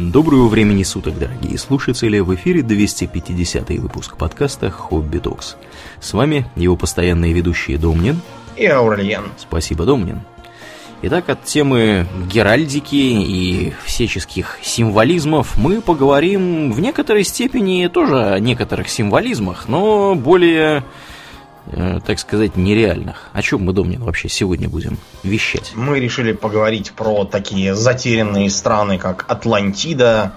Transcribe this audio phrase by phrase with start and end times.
[0.00, 2.20] Доброго времени суток, дорогие слушатели!
[2.20, 5.56] В эфире 250 выпуск подкаста «Хобби Токс».
[5.98, 8.20] С вами его постоянные ведущие Домнин
[8.56, 9.24] и Аурельян.
[9.36, 10.20] Спасибо, Домнин.
[11.02, 18.88] Итак, от темы геральдики и всяческих символизмов мы поговорим в некоторой степени тоже о некоторых
[18.90, 20.84] символизмах, но более
[22.06, 23.28] так сказать, нереальных.
[23.32, 25.72] О чем мы, Домнин, вообще сегодня будем вещать?
[25.74, 30.32] Мы решили поговорить про такие затерянные страны, как Атлантида,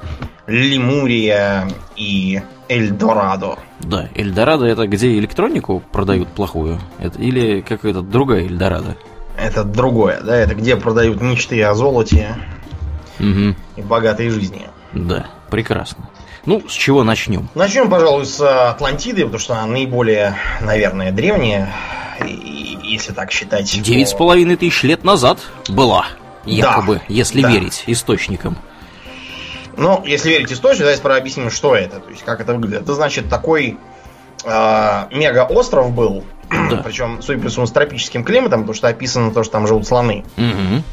[0.48, 3.58] Лемурия и Эльдорадо.
[3.80, 6.80] Да, Эльдорадо это где электронику продают плохую?
[7.00, 8.96] Это, или какая-то другая Эльдорадо?
[9.38, 12.36] Это другое, да, это где продают мечты о золоте
[13.20, 13.56] угу.
[13.76, 14.68] и богатой жизни.
[14.94, 16.10] Да, прекрасно.
[16.46, 17.50] Ну, с чего начнем?
[17.54, 21.72] Начнем, пожалуй, с Атлантиды, потому что она наиболее, наверное, древняя,
[22.84, 23.82] если так считать.
[23.82, 26.08] Девять с половиной тысяч лет назад была,
[26.46, 27.50] якобы, да, если да.
[27.50, 28.58] верить источникам.
[29.78, 32.82] Ну, если верить источникам, давайте сперва объясним, что это, то есть как это выглядит.
[32.82, 33.78] Это значит такой
[34.44, 36.78] э, мега-остров был, да.
[36.84, 40.26] причем, судя по всему, с тропическим климатом, потому что описано то, что там живут слоны.
[40.38, 40.84] Угу.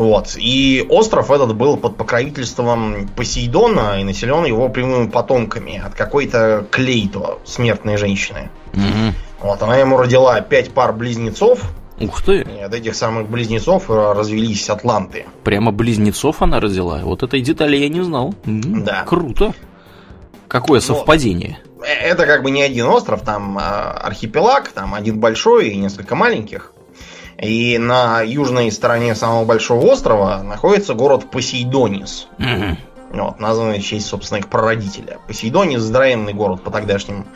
[0.00, 0.34] Вот.
[0.38, 7.38] И остров этот был под покровительством Посейдона и населен его прямыми потомками от какой-то Клейто,
[7.44, 8.50] смертной женщины.
[8.72, 9.14] Угу.
[9.42, 11.60] Вот, она ему родила пять пар близнецов.
[12.00, 12.40] Ух ты!
[12.40, 15.26] И от этих самых близнецов развелись атланты.
[15.44, 17.00] Прямо близнецов она родила?
[17.02, 18.34] Вот этой детали я не знал.
[18.46, 19.04] Да.
[19.06, 19.52] Круто.
[20.48, 21.58] Какое совпадение?
[21.78, 25.76] Но э, это как бы не один остров, там а, архипелаг, там один большой и
[25.76, 26.72] несколько маленьких.
[27.40, 32.28] И на южной стороне самого большого острова находится город Посейдонис.
[32.38, 32.76] Угу.
[33.12, 35.18] Вот, названный в честь, собственно, их прародителя.
[35.26, 37.26] Посейдонис здоровенный город по тогдашним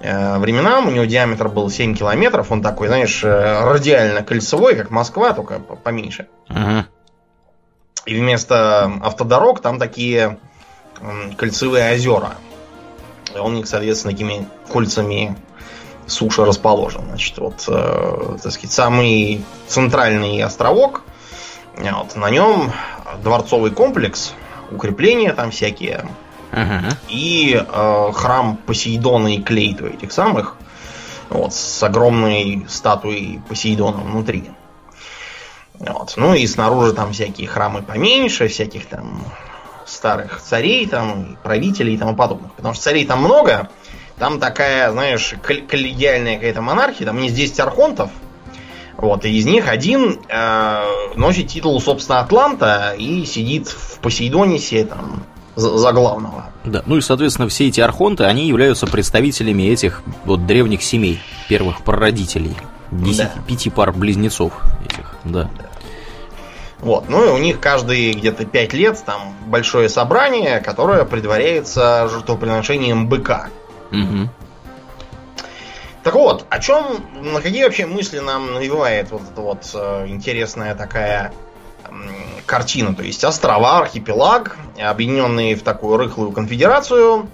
[0.00, 0.88] э, временам.
[0.88, 2.52] У него диаметр был 7 километров.
[2.52, 6.28] Он такой, знаешь, э, радиально-кольцевой, как Москва, только поменьше.
[6.50, 6.84] Угу.
[8.04, 10.38] И вместо автодорог там такие
[11.00, 12.34] э, кольцевые озера.
[13.34, 15.36] И он их, соответственно, такими кольцами
[16.08, 17.02] суша расположен.
[17.08, 21.02] Значит, вот, э, так сказать, самый центральный островок,
[21.76, 22.72] вот, на нем
[23.22, 24.34] дворцовый комплекс,
[24.70, 26.08] укрепления там всякие,
[26.52, 26.88] ага.
[27.08, 30.56] и э, храм Посейдона и Клейту этих самых,
[31.30, 34.50] вот, с огромной статуей Посейдона внутри.
[35.78, 36.14] Вот.
[36.16, 39.22] Ну и снаружи там всякие храмы поменьше, всяких там
[39.86, 42.52] старых царей, там, правителей и тому подобных.
[42.54, 43.68] Потому что царей там много,
[44.18, 48.10] там такая, знаешь, коллегиальная какая-то монархия, там есть 10 архонтов,
[48.96, 50.82] вот, и из них один э,
[51.14, 55.22] носит титул, собственно, Атланта и сидит в Посейдонисе, там,
[55.54, 56.46] за, за главного.
[56.64, 61.82] Да, ну и, соответственно, все эти архонты, они являются представителями этих вот древних семей, первых
[61.82, 62.56] прародителей.
[62.90, 63.42] Десяти, да.
[63.46, 64.52] Пяти пар близнецов
[64.84, 65.50] этих, да.
[65.56, 65.66] да.
[66.80, 73.08] Вот, ну и у них каждые где-то пять лет там большое собрание, которое предваряется жертвоприношением
[73.08, 73.48] быка.
[73.90, 74.28] Угу.
[76.02, 80.74] Так вот, о чем, на какие вообще мысли нам навевает вот эта вот э, интересная
[80.74, 81.32] такая
[82.46, 82.94] картина?
[82.94, 87.28] То есть острова, архипелаг, объединенные в такую рыхлую конфедерацию,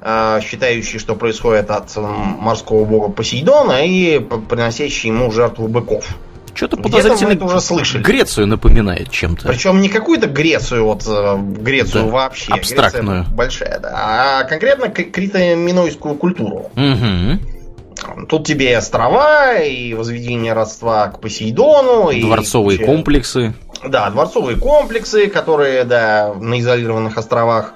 [0.00, 6.16] э, считающие, что происходит от морского бога Посейдона и приносящие ему жертву быков.
[6.56, 8.02] Что-то подозрительно это уже слышали.
[8.02, 9.46] Грецию напоминает чем-то.
[9.46, 12.52] Причем не какую-то Грецию, вот э, Грецию да, вообще.
[12.52, 13.20] Абстрактную.
[13.24, 13.92] Греция большая, да.
[13.94, 16.70] А конкретно крито-минойскую культуру.
[16.74, 18.26] Угу.
[18.26, 22.10] Тут тебе и острова, и возведение родства к Посейдону.
[22.18, 23.54] Дворцовые и, комплексы.
[23.86, 27.74] Да, дворцовые комплексы, которые, да, на изолированных островах.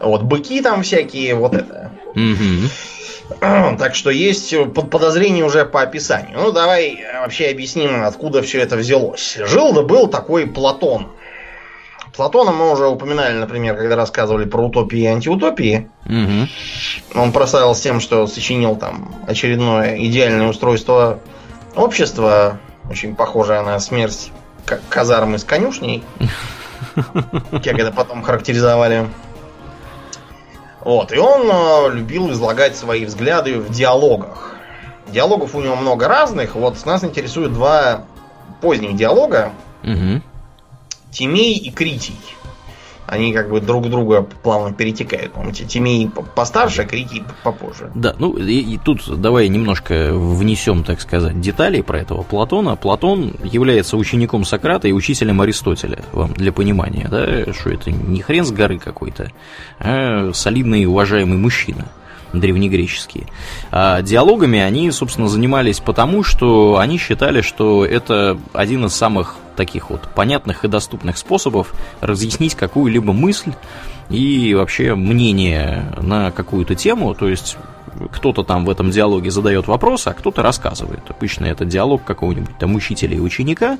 [0.00, 1.92] Вот, быки там всякие, вот это.
[2.14, 2.68] Угу.
[3.78, 6.38] Так что есть подозрение уже по описанию.
[6.38, 9.38] Ну, давай вообще объясним, откуда все это взялось.
[9.44, 11.08] Жил да был такой Платон.
[12.16, 15.88] Платона мы уже упоминали, например, когда рассказывали про утопии и антиутопии.
[16.06, 17.20] Угу.
[17.20, 21.20] Он прославился тем, что сочинил там очередное идеальное устройство
[21.76, 22.58] общества,
[22.90, 24.32] очень похожее на смерть
[24.88, 26.02] казармы с конюшней.
[26.94, 29.06] Как это потом характеризовали.
[30.88, 34.54] Вот, и он э, любил излагать свои взгляды в диалогах.
[35.08, 36.54] Диалогов у него много разных.
[36.54, 38.06] Вот нас интересуют два
[38.62, 39.52] поздних диалога.
[39.84, 40.22] Угу.
[41.10, 42.16] Тимей и Критий.
[43.08, 45.32] Они как бы друг друга плавно перетекают.
[45.66, 47.90] Тимей постарше, а Критий попозже.
[47.94, 52.76] Да, ну и, и тут давай немножко внесем, так сказать, деталей про этого Платона.
[52.76, 58.44] Платон является учеником Сократа и учителем Аристотеля, вам для понимания, да, что это не хрен
[58.44, 59.32] с горы какой-то,
[59.80, 61.86] а солидный и уважаемый мужчина
[62.34, 63.26] древнегреческие.
[63.70, 69.90] А диалогами они, собственно, занимались потому, что они считали, что это один из самых таких
[69.90, 73.52] вот понятных и доступных способов разъяснить какую-либо мысль
[74.08, 77.14] и вообще мнение на какую-то тему.
[77.14, 77.58] То есть
[78.12, 81.00] кто-то там в этом диалоге задает вопрос, а кто-то рассказывает.
[81.08, 83.78] Обычно это диалог какого-нибудь там учителя и ученика,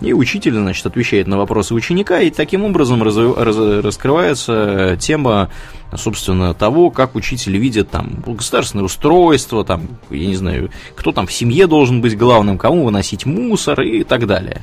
[0.00, 5.50] и учитель, значит, отвечает на вопросы ученика, и таким образом раз, раз, раскрывается тема
[5.96, 11.32] собственно, того, как учитель видит там государственное устройство, там, я не знаю, кто там в
[11.32, 14.62] семье должен быть главным, кому выносить мусор и так далее.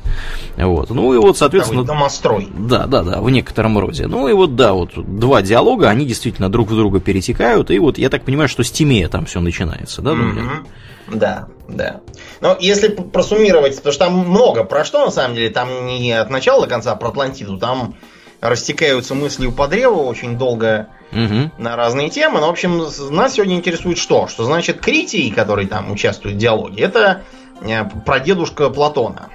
[0.56, 0.90] Вот.
[0.90, 1.84] Ну и вот, соответственно...
[1.84, 2.48] Домострой.
[2.56, 4.06] Да, да, да, в некотором роде.
[4.06, 7.98] Ну и вот, да, вот два диалога, они действительно друг в друга перетекают, и вот
[7.98, 10.66] я так понимаю, что с Тимея там все начинается, да, mm-hmm.
[11.12, 12.00] Да, да.
[12.40, 16.30] Но если просуммировать, потому что там много про что, на самом деле, там не от
[16.30, 17.94] начала до конца про Атлантиду, там
[18.48, 21.50] растекаются мыслью по древу очень долго угу.
[21.58, 22.40] на разные темы.
[22.40, 22.78] Но, в общем,
[23.10, 24.26] нас сегодня интересует что?
[24.28, 27.22] Что значит Критий, который там участвует в диалоге, это
[27.62, 29.30] э, прадедушка Платона.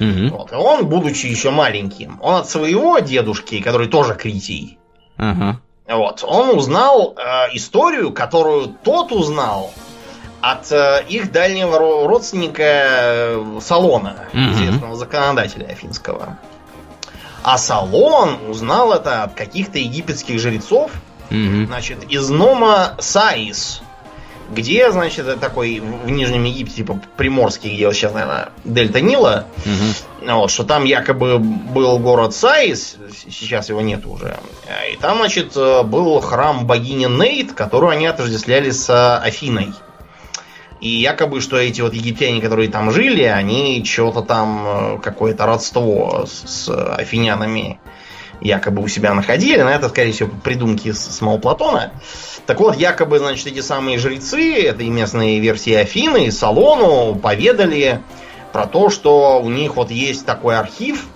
[0.00, 0.36] Угу.
[0.36, 0.52] Вот.
[0.52, 4.78] Он, будучи еще маленьким, он от своего дедушки, который тоже Критий,
[5.18, 5.56] угу.
[5.88, 9.72] вот, он узнал э, историю, которую тот узнал
[10.40, 11.78] от э, их дальнего
[12.08, 14.52] родственника э, Салона, угу.
[14.52, 16.38] известного законодателя афинского.
[17.42, 20.92] А Салон узнал это от каких-то египетских жрецов,
[21.30, 21.66] угу.
[21.66, 23.82] значит, из Нома Саис,
[24.50, 30.32] где, значит, такой в Нижнем Египте, типа Приморский, где сейчас, наверное, Дельта Нила, угу.
[30.32, 32.96] вот, что там якобы был город Саис,
[33.28, 34.38] сейчас его нет уже,
[34.92, 39.72] и там, значит, был храм богини Нейт, которую они отождествляли с Афиной.
[40.82, 46.26] И якобы, что эти вот египтяне, которые там жили, они что-то там, э, какое-то родство
[46.26, 47.78] с, с афинянами
[48.40, 49.62] якобы у себя находили.
[49.62, 51.92] На это, скорее всего, придумки самого Платона.
[52.46, 58.00] Так вот, якобы, значит, эти самые жрецы, это и местные версии Афины, Салону, поведали
[58.52, 61.06] про то, что у них вот есть такой архив,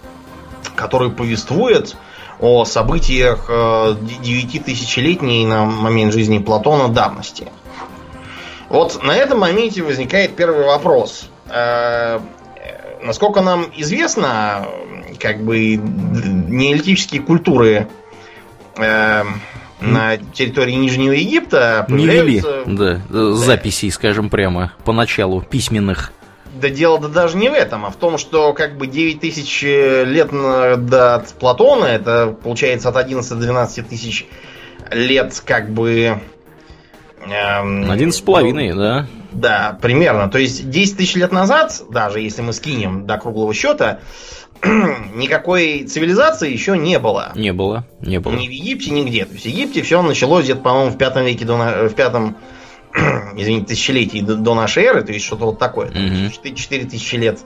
[0.77, 1.97] который повествует
[2.39, 7.49] о событиях 9 тысячелетней на момент жизни Платона давности.
[8.69, 11.29] Вот на этом моменте возникает первый вопрос.
[11.49, 12.19] Э,
[13.03, 14.67] насколько нам известно,
[15.21, 17.89] как бы неолитические культуры
[18.77, 19.23] э,
[19.81, 22.65] на территории Нижнего Египта появляются...
[22.67, 26.13] Не вели, да, да, записей, скажем прямо, поначалу, письменных.
[26.61, 29.63] Да дело да даже не в этом, а в том, что как бы 9 тысяч
[29.63, 34.27] лет до Платона, это получается от 11 до 12 тысяч
[34.91, 36.19] лет как бы
[37.91, 39.07] Один с половиной, ну, да.
[39.33, 40.29] Да, примерно.
[40.29, 44.01] То есть 10 тысяч лет назад, даже если мы скинем до круглого счета,
[44.63, 47.33] никакой цивилизации еще не было.
[47.35, 48.33] Не было, не было.
[48.33, 49.25] Ни в Египте, нигде.
[49.27, 51.57] То есть в Египте все началось где-то, по-моему, в пятом веке до
[51.89, 52.37] в пятом,
[53.37, 55.89] извините, тысячелетии до, до нашей эры, то есть что-то вот такое.
[55.89, 56.55] Угу.
[56.55, 57.41] 4 тысячи лет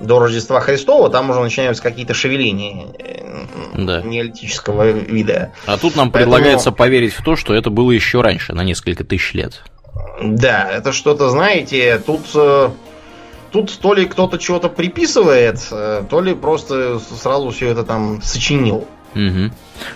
[0.00, 4.02] до Рождества Христова, там уже начинаются какие-то шевеления э, да.
[4.02, 5.52] неолитического вида.
[5.66, 6.34] А тут нам Поэтому...
[6.34, 9.62] предлагается поверить в то, что это было еще раньше, на несколько тысяч лет.
[10.22, 12.70] Да, это что-то, знаете, тут, э,
[13.50, 18.86] тут то ли кто-то чего-то приписывает, э, то ли просто сразу все это там сочинил.
[19.14, 19.50] Угу.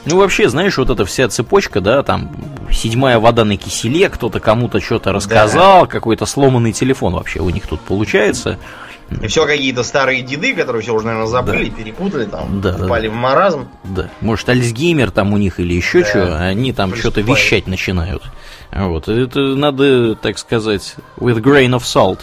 [0.07, 2.31] Ну, вообще, знаешь, вот эта вся цепочка, да, там,
[2.71, 5.87] седьмая вода на киселе, кто-то кому-то что-то рассказал, да.
[5.87, 8.59] какой-то сломанный телефон вообще у них тут получается.
[9.21, 11.77] И все какие-то старые деды, которые все уже, наверное, забыли, да.
[11.77, 13.13] перепутали, там, да, попали да.
[13.13, 13.69] в маразм.
[13.85, 14.09] Да.
[14.21, 16.09] Может, Альцгеймер там у них или еще да.
[16.09, 18.23] что, они там что-то вещать начинают.
[18.71, 19.09] Вот.
[19.09, 22.21] Это надо, так сказать, with grain of salt.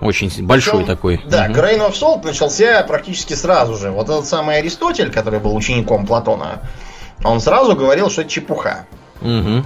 [0.00, 1.20] Очень Причем, большой такой.
[1.26, 1.60] Да, угу.
[1.60, 3.90] Grain of Salt начался практически сразу же.
[3.90, 6.62] Вот этот самый Аристотель, который был учеником Платона,
[7.22, 8.86] он сразу говорил, что это чепуха.
[9.20, 9.64] Угу.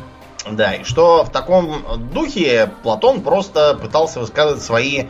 [0.50, 5.04] Да, и что в таком духе Платон просто пытался высказывать свои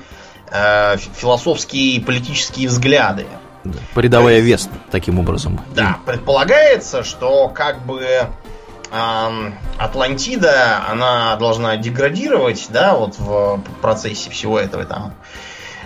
[0.50, 3.26] э, философские и политические взгляды.
[3.64, 5.60] Да, придавая есть, вес таким образом.
[5.74, 14.58] Да, предполагается, что как бы э, Атлантида, она должна деградировать, да, вот в процессе всего
[14.58, 15.14] этого там.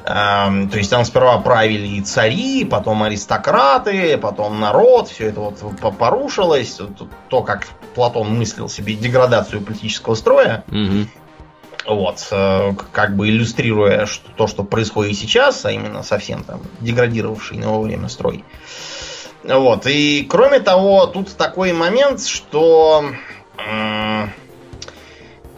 [0.05, 6.81] Э, то есть там сперва правили цари, потом аристократы, потом народ, все это вот порушилось.
[7.29, 10.65] То, как Платон мыслил себе деградацию политического строя.
[10.69, 11.07] Угу.
[11.89, 17.57] Вот, э, как бы иллюстрируя что, то, что происходит сейчас, а именно совсем там деградировавший
[17.57, 18.45] на его время строй.
[19.43, 23.07] Вот, и кроме того, тут такой момент, что,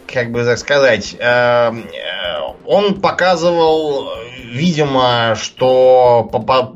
[0.07, 1.73] как бы так сказать, э,
[2.65, 4.11] он показывал,
[4.45, 6.31] видимо, что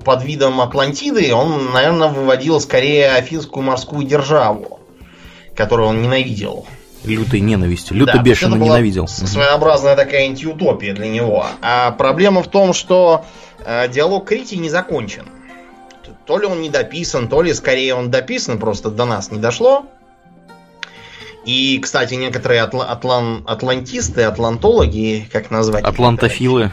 [0.05, 4.81] под видом Атлантиды он, наверное, выводил скорее афинскую морскую державу,
[5.55, 6.67] которую он ненавидел
[7.05, 9.07] лютой ненавистью, люто да, бешено ненавидел.
[9.09, 11.47] Своеобразная такая антиутопия для него.
[11.63, 13.25] А проблема в том, что
[13.65, 15.25] э, диалог Крити не закончен.
[16.27, 19.87] то ли он не дописан, то ли скорее он дописан, просто до нас не дошло.
[21.45, 25.85] И, кстати, некоторые атла- атлан- атлантисты, атлантологи, как назвать?
[25.85, 26.73] Атлантофилы.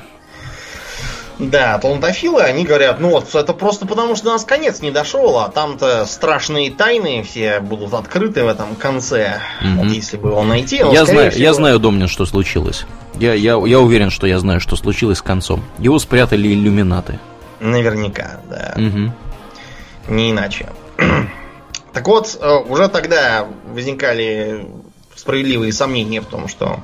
[1.49, 5.39] Да, атлантофилы, они говорят, ну вот, это просто потому, что до нас конец не дошел,
[5.39, 9.39] а там-то страшные тайны все будут открыты в этом конце.
[9.61, 9.77] Мгм.
[9.77, 12.85] Вот если бы его найти, но, Я знаю, всего- я знаю, Домнин, что случилось.
[13.15, 15.63] Я, я, я уверен, что я знаю, что случилось с концом.
[15.79, 17.19] Его спрятали иллюминаты.
[17.59, 18.73] Наверняка, да.
[18.77, 19.13] Мгм.
[20.09, 20.69] Не иначе.
[21.93, 24.65] Так вот, э, уже тогда возникали
[25.13, 26.79] справедливые сомнения в том, что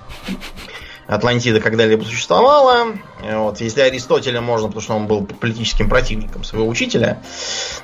[1.08, 2.88] Атлантида когда-либо существовала.
[3.24, 7.22] Э, Вот, если Аристотеля можно, потому что он был политическим противником своего учителя,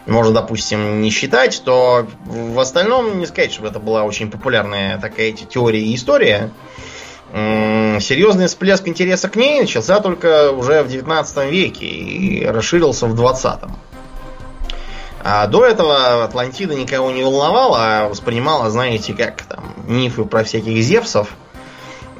[0.05, 5.31] можно, допустим, не считать, то в остальном не сказать, чтобы это была очень популярная такая
[5.31, 6.51] те- теория и история.
[7.31, 13.59] Серьезный всплеск интереса к ней начался только уже в 19 веке и расширился в 20
[15.25, 20.83] а до этого Атлантида никого не волновала, а воспринимала, знаете, как там мифы про всяких
[20.83, 21.29] Зевсов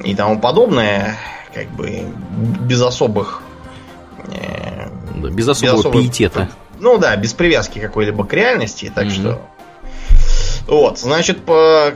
[0.02, 1.16] и тому подобное,
[1.54, 2.04] как бы
[2.68, 3.42] без особых...
[4.32, 6.48] э, Да, без особого особой- пиетета.
[6.80, 9.12] Ну да, без привязки какой-либо к реальности, так Мгм.
[9.14, 9.40] что...
[10.66, 11.92] Вот, значит, по...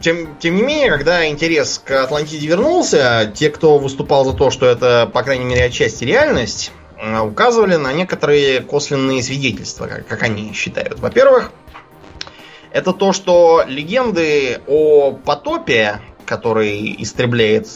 [0.00, 4.64] Тем, тем не менее, когда интерес к Атлантиде вернулся, те, кто выступал за то, что
[4.66, 10.54] это, по крайней мере, отчасти реальность, э, указывали на некоторые косвенные свидетельства, как, как они
[10.54, 11.00] считают.
[11.00, 11.50] Во-первых,
[12.72, 17.68] это то, что легенды о потопе, который истребляет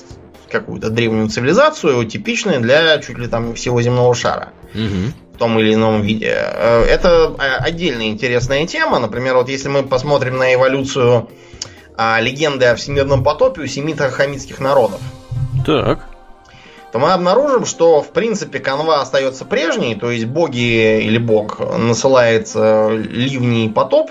[0.51, 5.13] какую-то древнюю цивилизацию, типичны для чуть ли там всего земного шара Мгм.
[5.35, 6.33] в том или ином виде.
[6.33, 8.99] Э, Это э, отдельная интересная тема.
[9.01, 11.29] Например, вот если мы посмотрим на эволюцию
[11.97, 15.01] а, легенды о всемирном потопе у семито-хамитских народов,
[15.67, 16.07] Так.
[16.93, 22.51] то мы обнаружим, что в принципе канва остается прежней, то есть боги или бог насылает
[22.55, 24.11] э, ливни и потоп,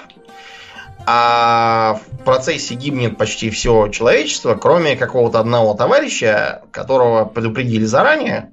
[1.06, 8.52] а в процессе гибнет почти все человечество, кроме какого-то одного товарища, которого предупредили заранее.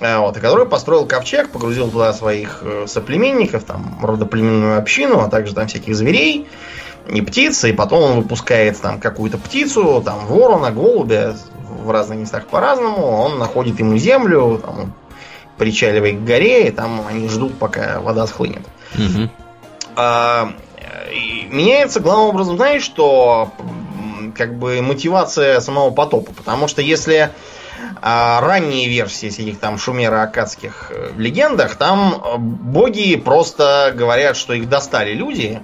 [0.00, 5.28] Э, Вот, и который построил ковчег, погрузил туда своих э, соплеменников, там, родоплеменную общину, а
[5.28, 6.46] также там всяких зверей
[7.08, 11.34] и птиц, и потом он выпускает там какую-то птицу, там, ворона, голубя,
[11.82, 14.94] в разных местах по-разному, он находит ему землю, там,
[15.56, 18.62] причаливает к горе, и там они ждут, пока вода схлынет.
[18.94, 19.30] Мгм.
[19.96, 20.52] А,
[21.50, 23.52] меняется главным образом, знаешь, что
[24.34, 26.32] как бы мотивация самого потопа.
[26.32, 27.30] Потому что если
[28.00, 34.68] а, ранние версии всяких там шумеро-акадских э, легендах, там э, боги просто говорят, что их
[34.68, 35.60] достали люди,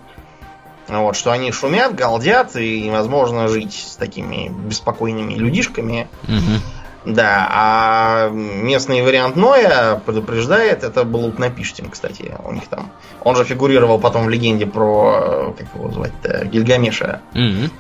[0.88, 6.08] вот, что они шумят, галдят, и невозможно жить с такими беспокойными людишками.
[6.24, 6.60] Мгм.
[7.04, 12.90] Да, а местный вариант Ноя предупреждает, это был Утнапиштин, кстати, у них там.
[13.22, 17.70] Он же фигурировал потом в легенде про, как его звать-то, Гильгамеша, Мгм.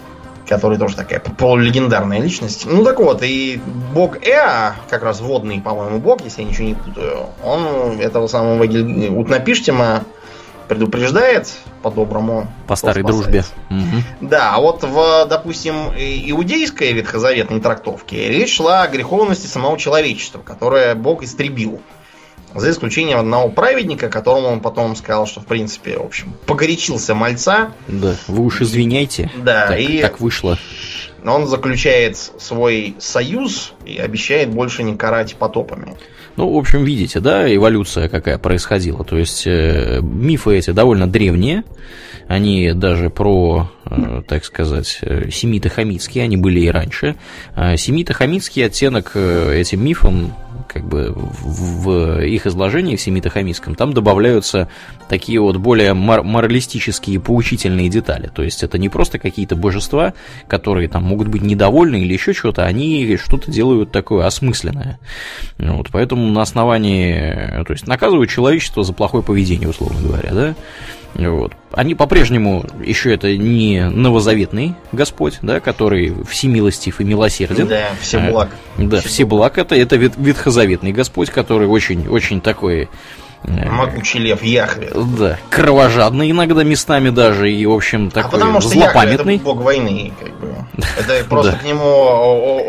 [0.46, 2.66] который тоже такая полулегендарная личность.
[2.66, 3.60] Ну так вот, и
[3.94, 8.66] бог Эа, как раз водный, по-моему, бог, если я ничего не путаю, он этого самого
[8.66, 9.08] Гиль...
[9.08, 10.04] Утнапиштима
[10.68, 11.48] предупреждает
[11.82, 12.48] по-доброму.
[12.66, 13.44] По старой дружбе.
[13.68, 14.02] Мгм.
[14.20, 20.94] Да, а вот в, допустим, иудейской ветхозаветной трактовке речь шла о греховности самого человечества, которое
[20.94, 21.80] Бог истребил.
[22.54, 27.72] За исключением одного праведника, которому он потом сказал, что, в принципе, в общем, погорячился мальца.
[27.88, 29.28] Да, вы уж извиняйте.
[29.42, 30.56] Да, Так, и так вышло.
[31.26, 35.96] он заключает свой союз и обещает больше не карать потопами.
[36.36, 39.04] Ну, в общем, видите, да, эволюция какая происходила.
[39.04, 41.62] То есть э, мифы эти довольно древние.
[42.26, 47.16] Они даже про, э, так сказать, э, семито-хамитские, они были и раньше.
[47.54, 50.34] А семито-хамитский оттенок э, этим мифам
[50.74, 54.68] как бы в, в их изложении в семито-хамитском, там добавляются
[55.08, 58.28] такие вот более мор- моралистические, поучительные детали.
[58.34, 60.14] То есть это не просто какие-то божества,
[60.48, 64.98] которые там могут быть недовольны или еще что-то, они что-то делают такое осмысленное.
[65.58, 70.54] Вот, поэтому на основании, то есть наказывают человечество за плохое поведение, условно говоря, да.
[71.14, 71.52] Вот.
[71.72, 77.68] Они по-прежнему еще это не новозаветный Господь, да, который всемилостив и милосерден.
[77.68, 78.48] Да, все Э, благ.
[78.78, 82.88] Да, все благ это, это вет- ветхозаветный Господь, который очень, очень такой
[83.44, 84.90] э, Могучий лев Яхве.
[84.94, 89.34] да, кровожадный иногда местами даже, и, в общем, А такой потому что Яхве злопамятный.
[89.36, 90.54] это бог войны, как бы.
[90.98, 91.84] Это просто к нему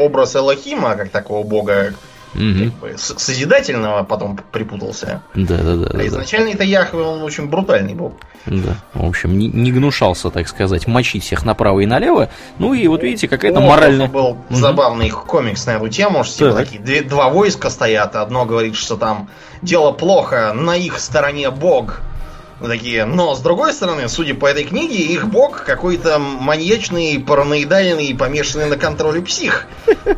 [0.06, 1.94] образ Элохима, как такого бога
[2.36, 2.72] Мгм.
[2.72, 5.22] как бы, созидательного, потом припутался.
[5.34, 8.14] Да, да, да, А да, изначально это Яхве, он очень брутальный бог.
[8.46, 12.30] Да, в общем, не, не гнушался, так сказать, мочить всех направо и налево.
[12.60, 14.08] Ну и вот видите, какая-то У моральная...
[14.08, 14.56] был Мгм.
[14.60, 16.66] забавный комикс на эту тему, что типа Так.
[16.66, 19.30] такие две- два войска стоят, одно говорит, что там
[19.64, 22.02] дело плохо, на их стороне бог,
[22.68, 28.66] Такие, но с другой стороны, судя по этой книге, их бог какой-то маньячный, параноидальный, помешанный
[28.68, 29.68] на контроле псих.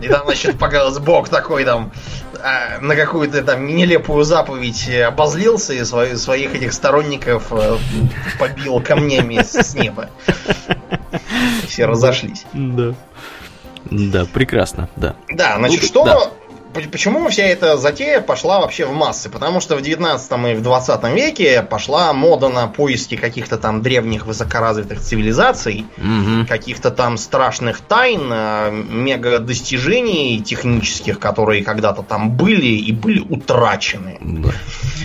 [0.01, 1.91] И там, значит, показывается бог такой там
[2.41, 7.77] а, на какую-то там нелепую заповедь обозлился и свои, своих этих сторонников э,
[8.39, 10.09] побил камнями с неба.
[11.67, 12.45] Все разошлись.
[12.53, 12.93] Да.
[13.89, 15.15] Да, прекрасно, да.
[15.29, 16.05] Да, значит, Ну, что...
[16.05, 16.19] да.
[16.91, 19.29] Почему вся эта затея пошла вообще в массы?
[19.29, 24.25] Потому что в 19 и в 20 веке пошла мода на поиски каких-то там древних
[24.25, 26.45] высокоразвитых цивилизаций, Мгм.
[26.47, 34.17] каких-то там страшных тайн, э, мега достижений технических, которые когда-то там были и были утрачены.
[34.21, 34.49] Да.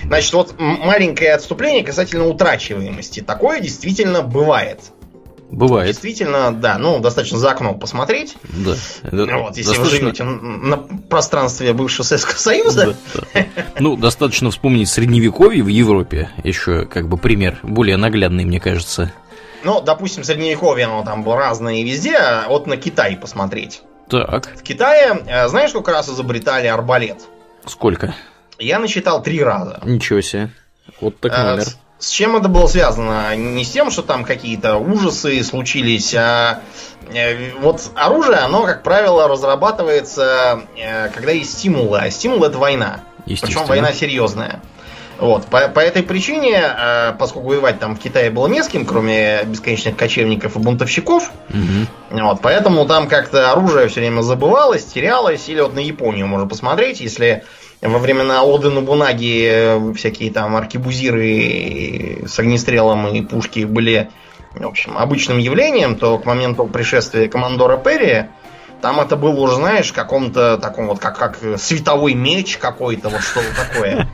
[0.04, 3.20] Значит, вот маленькое отступление касательно утрачиваемости.
[3.20, 4.80] Такое действительно бывает.
[5.52, 5.86] Бывает.
[5.88, 8.36] Действительно, да, ну, достаточно за окно посмотреть.
[8.42, 8.74] Да.
[9.02, 13.44] Это вот, если вы достаточно- живете н- на пространстве бывшего Советского Союза, Да, да.
[13.78, 16.30] Ну, достаточно вспомнить средневековье в Европе.
[16.42, 19.12] Еще как бы пример более наглядный, мне кажется.
[19.62, 23.82] ну, допустим, средневековье, оно там было разное и везде, а вот на Китай посмотреть.
[24.08, 27.18] Так, В Китае, э, знаешь, сколько раз изобретали арбалет?
[27.66, 28.14] сколько?
[28.58, 29.80] Я насчитал три раза.
[29.84, 30.50] Ничего себе.
[31.00, 31.64] Вот так Э, номер.
[32.02, 33.36] С чем это было связано?
[33.36, 36.58] Не с тем, что там какие-то ужасы случились, а
[37.14, 43.02] э, вот оружие, оно, как правило, разрабатывается, э, когда есть стимулы, а стимул это война.
[43.24, 44.60] Причем война серьезная.
[45.20, 48.84] Вот, по, по этой причине, э, поскольку воевать там в Китае было не с кем,
[48.84, 51.86] кроме бесконечных кочевников и бунтовщиков, Мгм.
[52.10, 57.00] вот, поэтому там как-то оружие все время забывалось, терялось, или вот на Японию можно посмотреть,
[57.00, 57.44] если
[57.82, 64.10] во времена Оды Нобунаги э, всякие там аркебузиры с огнестрелом и пушки были,
[64.54, 68.26] в общем, обычным явлением, то к моменту пришествия командора Перри
[68.82, 73.46] там это было уже, знаешь, каком-то таком вот, как, как световой меч какой-то, вот что-то
[73.54, 74.08] такое.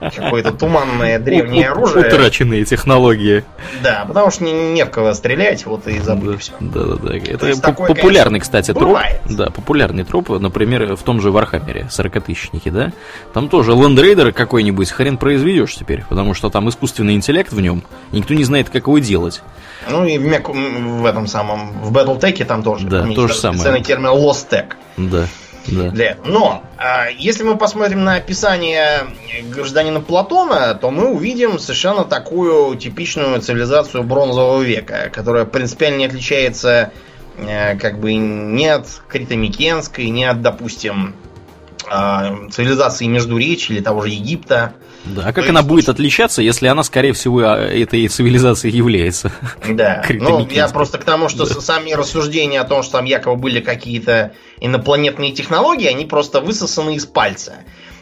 [0.00, 2.06] Какое-то туманное древнее оружие.
[2.06, 3.44] Утраченные технологии.
[3.82, 6.52] Да, потому что не, не в кого стрелять, вот и забыли Да, все.
[6.58, 7.16] да, да, да.
[7.16, 9.20] Это популярный, кстати, бывает.
[9.28, 12.92] Да, популярный троп, например, в том же Warhammer е, 40-тысячники, да?
[13.34, 18.32] Там тоже лендрейдер какой-нибудь хрен произведешь теперь, потому что там искусственный интеллект в нем, никто
[18.32, 19.42] не знает, как его делать.
[19.88, 22.86] Ну и в, Мек- в этом самом, в Battletech там тоже.
[22.86, 23.58] Да, то же самое.
[23.58, 24.72] Специальный термин Lost Tech.
[24.96, 25.26] Да,
[25.66, 25.90] да.
[25.90, 26.18] Для.
[26.24, 29.06] Но а, если мы посмотрим на описание
[29.44, 36.92] гражданина Платона, то мы увидим совершенно такую типичную цивилизацию бронзового века, которая принципиально не отличается
[37.38, 41.14] э, как бы ни от Критомикенской, ни от, допустим,
[41.88, 44.74] а, цивилизации Междуречия или того же Египта.
[45.04, 48.74] Да, а как То она есть, будет отличаться, если она, скорее всего, а, этой цивилизацией
[48.76, 49.30] является?
[49.68, 53.36] Да, ну я просто к тому, что с- сами рассуждения о том, что там якобы
[53.36, 57.56] были какие-то инопланетные технологии, они просто высосаны из пальца.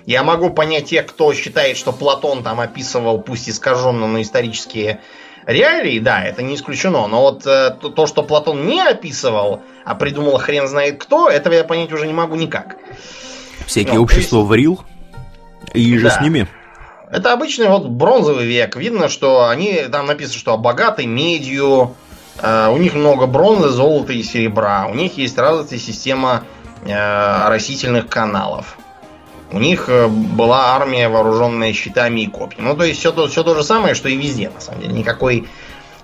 [0.06, 5.00] Я могу понять тех, кто считает, что Платон там описывал, пусть искаженно, но исторические
[5.46, 7.06] реалии, да, это не исключено.
[7.08, 11.54] Но вот э, то, то, что Платон не описывал, а придумал хрен знает кто, этого
[11.54, 12.76] я понять уже не могу никак.
[13.66, 14.80] Всякие Ну, общества врил,
[15.74, 16.10] и же Да.
[16.10, 16.46] с ними.
[17.12, 18.74] Это обычный вот бронзовый век.
[18.76, 21.94] Видно, что они, там написано, что богаты медью,
[22.40, 24.86] э, у них много бронзы, золота и серебра.
[24.90, 26.44] У них есть развитая система
[26.86, 28.78] э, растительных каналов.
[29.50, 32.68] У них э, была армия, вооруженная щитами и копьями.
[32.68, 34.94] Ну, то есть все то, все то же самое, что и везде, на самом деле.
[34.94, 35.46] Никакой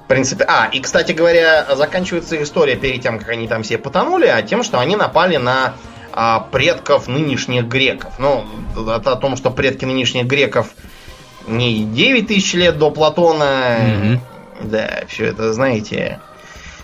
[0.08, 0.44] принципе...
[0.44, 4.62] А, и, кстати говоря, заканчивается история перед тем, как они там все потонули, а тем,
[4.62, 5.72] что они напали на
[6.12, 8.12] а, предков нынешних греков.
[8.18, 8.44] Ну,
[8.76, 10.74] это о том, что предки нынешних греков
[11.48, 13.78] не 9 тысяч лет до Платона.
[13.80, 14.20] Мгм.
[14.62, 16.20] Да, все это, знаете,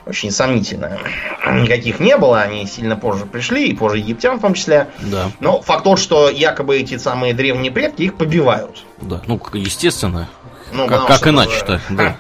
[0.07, 0.99] очень сомнительно.
[1.47, 4.89] Никаких не было, они сильно позже пришли, и позже египтян в том числе.
[5.01, 8.85] Да, Но факт тот, что якобы эти самые древние предки их побивают.
[9.01, 9.21] да.
[9.27, 10.29] Ну, естественно.
[10.73, 12.17] Ну, Как- как иначе-то, да.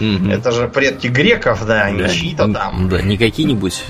[0.00, 2.08] Это же предки греков, да, не Да.
[2.08, 2.88] чьи-то там.
[2.88, 3.84] Да, не какие-нибудь.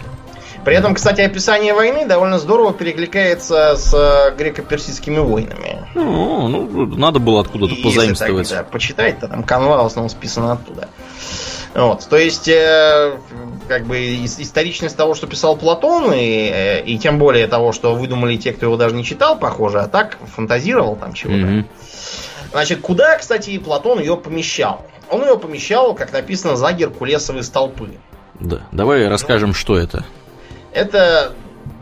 [0.64, 5.86] При этом, кстати, описание войны довольно здорово перекликается с э, греко-персидскими войнами.
[5.94, 8.38] Ну, ну, надо было откуда-то И позаимствовать.
[8.38, 10.88] Если так, да, почитать, то там канва в основном списана оттуда.
[11.74, 13.16] Вот, то есть, э,
[13.68, 17.94] как бы ис- историчность того, что писал Платон, и, э, и тем более того, что
[17.94, 21.38] выдумали те, кто его даже не читал, похоже, а так фантазировал там чего-то.
[21.38, 21.66] Мгм.
[22.50, 24.84] Значит, куда, кстати, Платон ее помещал?
[25.08, 27.98] Он ее помещал, как написано, за Геркулесовые столпы.
[28.40, 30.04] Да, давай расскажем, что это.
[30.72, 31.32] Это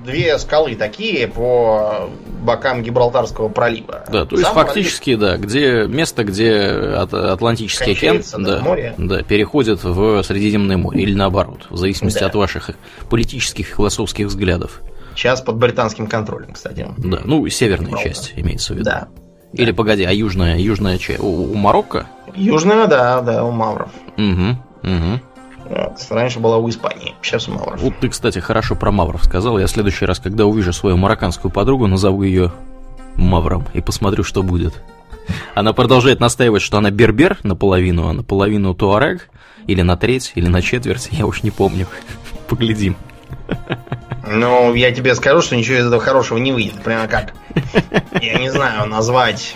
[0.05, 2.09] две скалы такие по
[2.43, 4.05] бокам Гибралтарского пролива.
[4.11, 6.61] Да, то есть Сам фактически, да, где место, где
[6.97, 8.95] От- Атлантический океан да, да, море.
[8.97, 12.27] да, переходит в Средиземное море или наоборот, в зависимости Да.
[12.27, 12.71] от ваших
[13.11, 14.81] политических и философских взглядов.
[14.81, 16.87] пролив сейчас под британским контролем, кстати.
[16.97, 18.13] Да, ну, северная Гибралтар.
[18.13, 18.85] часть имеется в виду.
[18.85, 19.09] Да.
[19.53, 21.17] Или погоди, а южная, южная че?
[21.19, 22.07] У, у Марокко?
[22.37, 23.91] Южная, да, да, у мавров.
[24.17, 25.21] Угу, угу.
[25.69, 26.07] Вот.
[26.11, 27.81] Раньше была у Испании, сейчас у мавров.
[27.81, 29.59] Вот ты, кстати, хорошо про мавров сказал.
[29.59, 32.53] Я в следующий раз, когда увижу свою марокканскую подругу, назову ее
[33.17, 34.83] мавром и посмотрю, что будет.
[35.55, 39.29] Она продолжает настаивать, что она бербер наполовину, а наполовину туарег,
[39.67, 41.87] или на треть, или на четверть, я уж не помню.
[42.49, 42.97] Поглядим.
[44.27, 46.83] Ну, я тебе скажу, что ничего из этого хорошего не выйдет.
[46.83, 47.35] Прямо как,
[48.23, 49.55] я не знаю, назвать...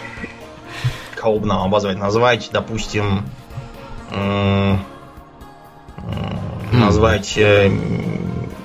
[1.15, 1.99] Кого бы нам обозвать?
[1.99, 3.25] Назвать, допустим...
[6.73, 7.71] Назвать э,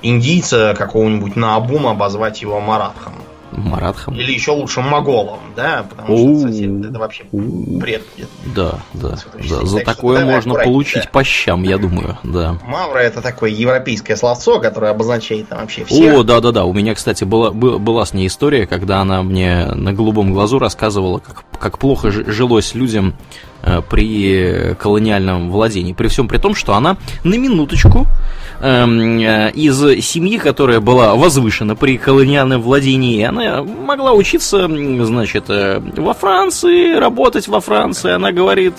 [0.02, 3.14] индийца какого-нибудь на обум, обозвать его Маратхом.
[3.50, 4.14] Маратхом.
[4.14, 8.02] Или еще лучше Моголом, да, потому что сосед, это вообще бред.
[8.54, 9.16] Да, да.
[9.42, 11.10] За так такое можно получить да.
[11.10, 12.58] по щам, я думаю, да.
[12.64, 16.14] Мавра это такое европейское словцо, которое обозначает там вообще всех.
[16.14, 16.64] О, да, да, да.
[16.64, 21.18] У меня, кстати, была, была с ней история, когда она мне на голубом глазу рассказывала,
[21.18, 23.47] как, как плохо жилось людям Э,
[23.90, 25.92] при колониальном владении.
[25.92, 28.06] При всем при том, что она на минуточку
[28.60, 34.68] эм, э, из семьи, которая была возвышена при колониальном владении, она могла учиться,
[35.04, 38.12] значит, э, во Франции, работать во Франции.
[38.12, 38.74] Она говорит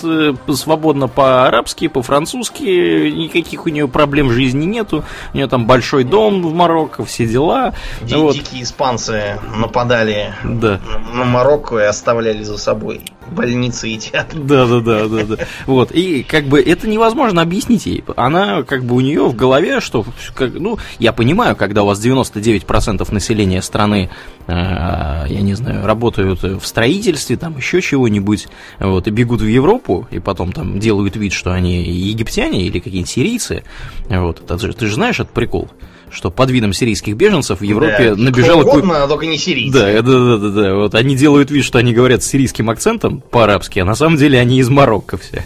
[0.54, 5.04] свободно по-арабски, по-французски, никаких у нее проблем в жизни нету.
[5.34, 7.74] У нее там большой дом в Марокко, все дела.
[8.02, 8.36] Ди- вот.
[8.36, 10.80] Дикие испанцы нападали да.
[11.14, 14.40] на Марокко и оставляли за собой больницы и театры.
[14.40, 15.38] Да, да, да, да, да.
[15.66, 15.92] Вот.
[15.92, 18.04] И как бы это невозможно объяснить ей.
[18.16, 22.04] Она как бы у нее в голове, что, как, ну, я понимаю, когда у вас
[22.04, 24.10] 99% населения страны,
[24.48, 28.48] э, я не знаю, работают в строительстве, там еще чего-нибудь,
[28.80, 33.10] вот, и бегут в Европу, и потом там делают вид, что они египтяне или какие-нибудь
[33.10, 33.64] сирийцы.
[34.10, 34.46] Вот.
[34.46, 35.70] Ты же знаешь этот прикол?
[36.12, 38.64] Что под видом сирийских беженцев в Европе да, набежало...
[38.64, 39.78] Угодно, только не сирийцы.
[39.78, 40.76] Да, да, да, да, да.
[40.76, 44.40] Вот они делают вид, что они говорят с сирийским акцентом по-арабски, а на самом деле
[44.40, 45.46] они из Марокко все.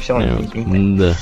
[0.00, 0.18] Все
[0.54, 1.14] Да.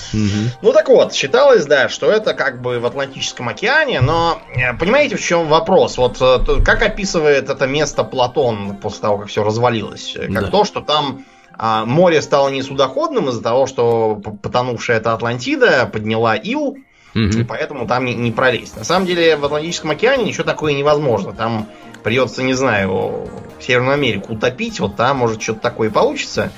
[0.63, 5.17] Ну так вот, считалось, да, что это как бы в Атлантическом океане, но э, понимаете,
[5.17, 5.99] в чем вопрос?
[5.99, 10.17] Вот э, как описывает это место Платон после того, как все развалилось?
[10.17, 10.47] Как да.
[10.47, 11.25] то, что там
[11.63, 16.79] а, море стало несудоходным из-за того, что потонувшая эта Атлантида подняла ил,
[17.15, 17.41] Угу.
[17.41, 18.77] И поэтому там не, не пролезть.
[18.77, 21.33] На самом деле в Атлантическом океане ничего такое невозможно.
[21.33, 21.69] Там
[22.03, 23.29] придется, не знаю,
[23.61, 26.53] Северную Америку утопить, вот там может что-то такое получится.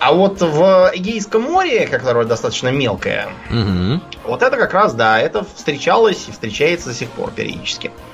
[0.00, 4.00] А вот в Эгейском море, которое достаточно мелкое, угу.
[4.24, 7.88] вот это как раз, да, это встречалось и встречается до сих пор периодически.
[7.88, 8.07] Э,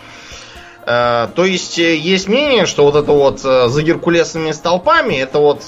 [0.85, 5.65] то есть э, есть мнение, что вот это вот э, за Геркулесными столпами, это вот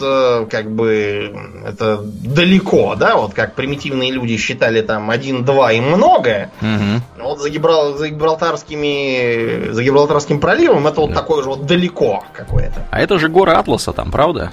[0.50, 1.34] как бы
[1.66, 6.50] это далеко, да, вот как примитивные люди считали там один-два и много.
[6.60, 7.24] Угу.
[7.24, 11.16] Вот за, Гибрал, за Гибралтарскими, за Гибралтарским проливом это вот да.
[11.16, 12.86] такое же вот далеко какое-то.
[12.90, 14.52] А это же горы Атласа там, правда?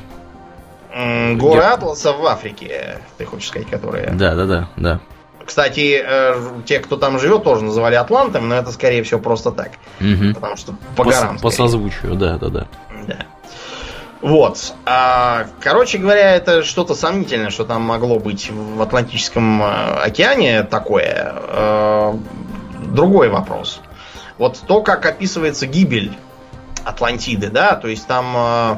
[0.93, 1.71] Горы Гер...
[1.73, 4.11] Атласа в Африке, ты хочешь сказать, которые.
[4.11, 4.99] Да, да, да, да.
[5.45, 9.71] Кстати, э, те, кто там живет, тоже называли Атлантом, но это скорее всего просто так.
[9.99, 10.33] Угу.
[10.35, 11.39] Потому что по, по горам.
[11.39, 12.67] По созвучию, да, да, да.
[13.07, 13.25] Да.
[14.21, 14.73] Вот.
[14.85, 19.65] А, короче говоря, это что-то сомнительное, что там могло быть в Атлантическом э,
[20.05, 21.33] океане такое.
[21.35, 22.17] А,
[22.93, 23.81] другой вопрос.
[24.37, 26.13] Вот то, как описывается гибель
[26.85, 28.77] Атлантиды, да, то есть там Э,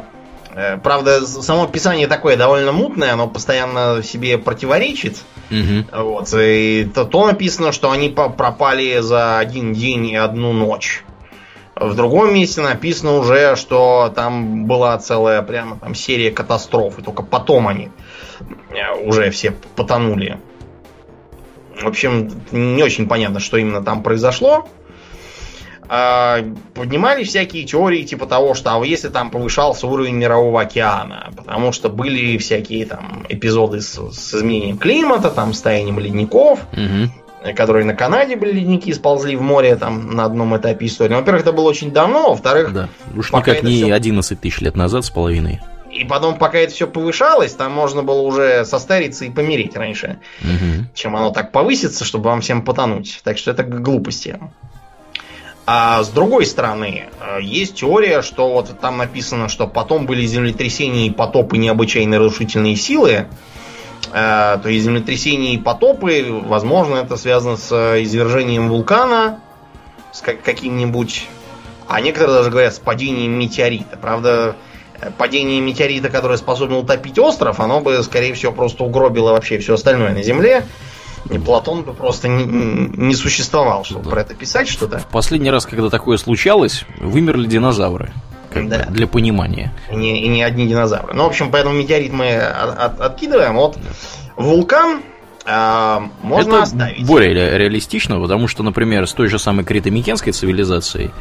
[0.83, 5.17] правда, само описание такое довольно мутное, оно постоянно себе противоречит.
[5.51, 6.03] Угу.
[6.03, 11.03] Вот, и то, то написано, что они пропали за один день и одну ночь.
[11.75, 17.21] В другом месте написано уже, что там была целая прямо там серия катастроф, и только
[17.21, 17.89] потом они
[18.69, 20.39] э, уже все потонули.
[21.77, 24.69] В общем, не очень понятно, что именно там произошло.
[25.87, 26.43] А,
[26.73, 31.89] поднимались всякие теории типа того, что а если там повышался уровень мирового океана, потому что
[31.89, 37.53] были всякие там эпизоды с, с изменением климата, там с таянием ледников, угу.
[37.55, 41.13] которые на Канаде были ледники, сползли в море там на одном этапе истории.
[41.13, 42.73] Во-первых, это было очень давно, во-вторых...
[42.73, 43.93] Да, уж никак не все...
[43.93, 45.59] 11 тысяч лет назад с половиной.
[45.91, 50.87] И потом, пока это все повышалось, там можно было уже состариться и помереть раньше, угу.
[50.93, 53.21] чем оно так повысится, чтобы вам всем потонуть.
[53.23, 54.37] Так что это глупости.
[55.67, 61.07] А с другой стороны, э, есть теория, что вот там написано, что потом были землетрясения
[61.07, 63.27] и потопы необычайно разрушительные силы.
[64.13, 67.71] Э, то есть землетрясения и потопы, возможно, это связано с
[68.03, 69.39] извержением вулкана,
[70.11, 71.27] с каким-нибудь...
[71.87, 73.97] А некоторые даже говорят с падением метеорита.
[73.97, 74.55] Правда,
[75.01, 79.73] э, падение метеорита, которое способно утопить остров, оно бы, скорее всего, просто угробило вообще все
[79.73, 80.63] остальное на Земле.
[81.29, 84.09] И Платон бы просто не, не существовал, чтобы да.
[84.11, 84.99] про это писать что-то.
[84.99, 88.11] В последний раз, когда такое случалось, вымерли динозавры.
[88.51, 88.85] как Да.
[88.85, 89.73] бы, для понимания.
[89.91, 91.13] И не, и не одни динозавры.
[91.13, 93.55] Ну, в общем, поэтому метеорит мы от- от- откидываем.
[93.55, 93.77] Вот
[94.37, 95.01] вулкан
[95.47, 97.05] а, можно это оставить.
[97.05, 101.11] более ре- реалистично, потому что, например, с той же самой критомикенской цивилизацией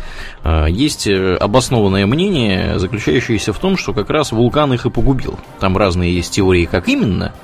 [0.44, 5.38] э, есть обоснованное мнение, заключающееся в том, что как раз вулкан их и погубил.
[5.60, 7.34] Там разные есть теории, как именно,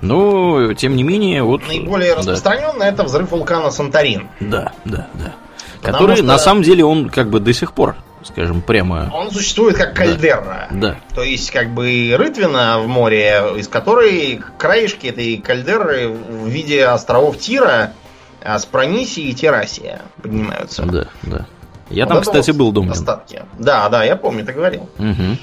[0.00, 1.66] но, тем не менее, вот...
[1.66, 2.18] Наиболее да.
[2.18, 4.28] распространенно это взрыв вулкана Санторин.
[4.40, 5.34] Да, да, да.
[5.80, 9.10] Потому Который, что- на самом деле, он как бы до сих пор, скажем, прямо...
[9.14, 10.68] Он существует как кальдера.
[10.70, 16.84] Да, То есть, как бы рытвина в море, из которой краешки этой кальдеры в виде
[16.84, 17.92] островов Тира,
[18.42, 20.82] Аспронисии и Терасия поднимаются.
[20.82, 21.46] да, да.
[21.90, 22.92] Я Вот там, кстати, вот был дома.
[22.92, 23.42] Остатки.
[23.58, 24.90] Да, да, я помню, ты говорил.
[24.98, 25.38] Мгм.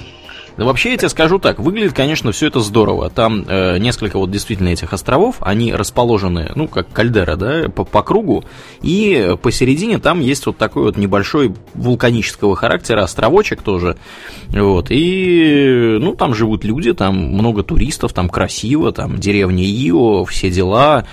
[0.58, 3.10] Да вообще я тебе скажу так, выглядит, конечно, все это здорово.
[3.10, 8.04] Там э, несколько вот действительно этих островов, они расположены, ну, как кальдера, да, по, по
[8.04, 8.46] кругу,
[8.82, 13.98] и посередине там есть вот такой вот небольшой вулканического характера островочек тоже,
[14.48, 20.50] вот, и, ну, там живут люди, там много туристов, там красиво, там деревня Ио, все
[20.50, 21.06] дела,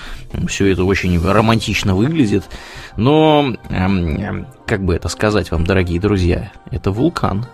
[0.46, 2.44] все это очень романтично выглядит,
[2.96, 7.46] но, эм, как бы это сказать вам, дорогие друзья, это вулкан,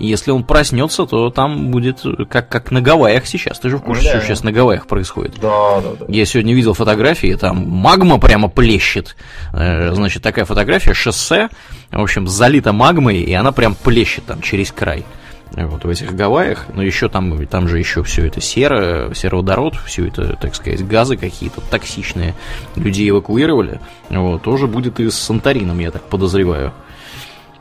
[0.00, 3.58] Если он проснется, то там будет как, как на Гавайях сейчас.
[3.60, 4.10] Ты же в курсе, Да.
[4.18, 5.34] что сейчас на Гавайях происходит?
[5.40, 6.06] Да, да, да.
[6.08, 9.14] Я сегодня видел фотографии, там магма прямо плещет.
[9.52, 11.48] Э, Значит, такая фотография, шоссе,
[11.90, 15.04] в общем, залито магмой, и она прям плещет там через край.
[15.52, 20.06] Вот в этих Гавайях, но еще там, там же еще все это серо, сероводород, все
[20.06, 22.34] это, так сказать, газы какие-то токсичные.
[22.76, 23.80] Людей эвакуировали.
[24.08, 26.72] Вот, тоже будет и с Санторином, я так подозреваю.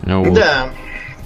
[0.04, 0.34] Вот.
[0.36, 0.70] Да.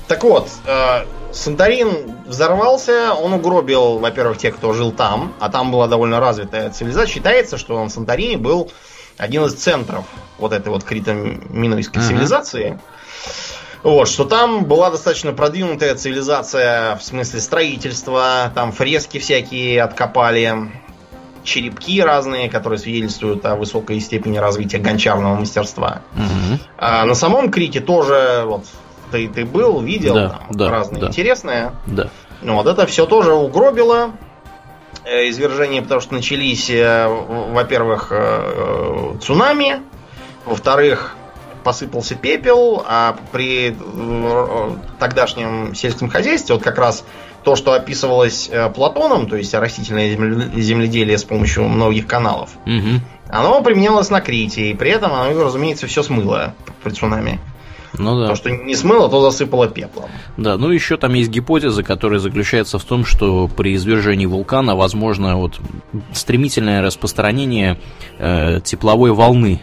[0.07, 5.87] Так вот, э, Санторин взорвался, он угробил, во-первых, тех, кто жил там, а там была
[5.87, 7.13] довольно развитая цивилизация.
[7.13, 8.71] Считается, что на Санторине был
[9.17, 10.05] один из центров
[10.37, 12.07] вот этой вот крито-минойской Ага.
[12.07, 12.79] цивилизации.
[13.83, 20.71] Вот, что там была достаточно продвинутая цивилизация в смысле строительства, там фрески всякие откопали,
[21.43, 26.01] черепки разные, которые свидетельствуют о высокой степени развития гончарного мастерства.
[26.13, 26.59] Мгм.
[26.77, 28.65] А на самом Крите тоже, вот
[29.13, 31.07] ты, ты был, видел, Да, там да, разные да.
[31.07, 31.71] интересные.
[31.85, 32.09] Да.
[32.41, 34.11] Ну, Вот это все тоже угробило
[35.05, 39.81] э, извержения, потому что начались, э, во-первых, э, цунами,
[40.45, 41.15] во-вторых,
[41.63, 43.73] посыпался пепел, а при
[44.99, 47.05] тогдашнем сельском хозяйстве, вот как раз
[47.43, 53.01] то, что описывалось Платоном, то есть растительное земле- земледелие с помощью многих каналов, Мгм.
[53.29, 57.39] оно применялось на Крите, и при этом оно, разумеется, все смыло при цунами.
[57.97, 58.29] Ну да.
[58.29, 60.09] То, что не смыло, то засыпало пеплом.
[60.37, 65.37] Да, ну еще там есть гипотеза, которая заключается в том, что при извержении вулкана возможно
[65.37, 65.59] вот
[66.13, 67.79] стремительное распространение
[68.17, 69.61] э, тепловой волны,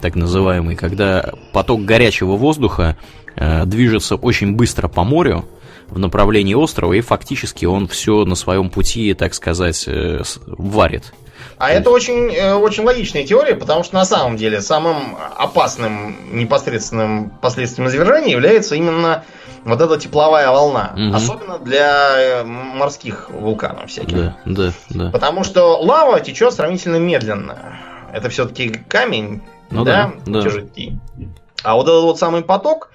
[0.00, 2.96] так называемой, когда поток горячего воздуха
[3.36, 5.44] э, движется очень быстро по морю
[5.88, 11.12] в направлении острова, и фактически он все на своем пути, так сказать, э, варит.
[11.60, 17.28] А это очень, э, очень логичная теория, потому что на самом деле самым опасным непосредственным
[17.28, 19.24] последствием извержения является именно
[19.64, 20.94] вот эта тепловая волна.
[20.96, 21.14] Мгм.
[21.14, 24.16] Особенно для э, морских вулканов всяких.
[24.16, 25.10] Да, да, да.
[25.10, 27.78] Потому что лава течет сравнительно медленно.
[28.10, 30.42] Это все-таки камень, Ну да, да, да.
[30.42, 30.98] тяжелый.
[31.62, 32.90] А вот этот вот самый поток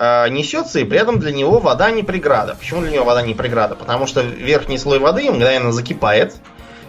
[0.00, 2.54] э, несется, и при этом для него вода не преграда.
[2.58, 3.74] Почему для него вода не преграда?
[3.74, 6.34] Потому что верхний слой воды мгновенно закипает,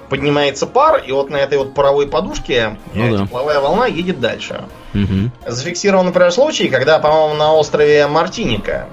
[0.09, 3.25] поднимается пар, и вот на этой вот паровой подушке Ну э, да.
[3.25, 4.63] тепловая волна едет дальше.
[4.93, 5.31] Мгм.
[5.45, 8.87] Зафиксирован, например, случай, когда, по-моему, на острове Мартиника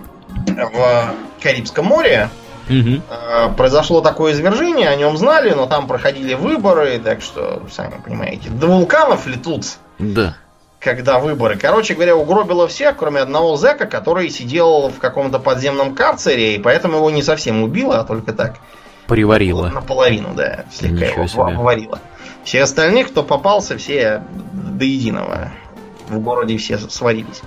[0.47, 2.29] в Карибском море.
[2.69, 8.49] Э, произошло такое извержение, о нем знали, но там проходили выборы, так что, сами понимаете,
[8.49, 9.65] до вулканов ли тут,
[9.99, 10.35] Да.
[10.81, 11.59] когда выборы.
[11.59, 16.97] Короче говоря, угробило всех, кроме одного зэка, который сидел в каком-то подземном карцере, и поэтому
[16.97, 18.55] его не совсем убило, а только так.
[19.07, 19.69] Приварила.
[19.69, 21.43] Наполовину, да, слегка Ничего его себе.
[21.43, 21.99] обварило.
[22.45, 25.51] Все остальные, кто попался, все до единого.
[26.09, 27.43] В городе все сварились.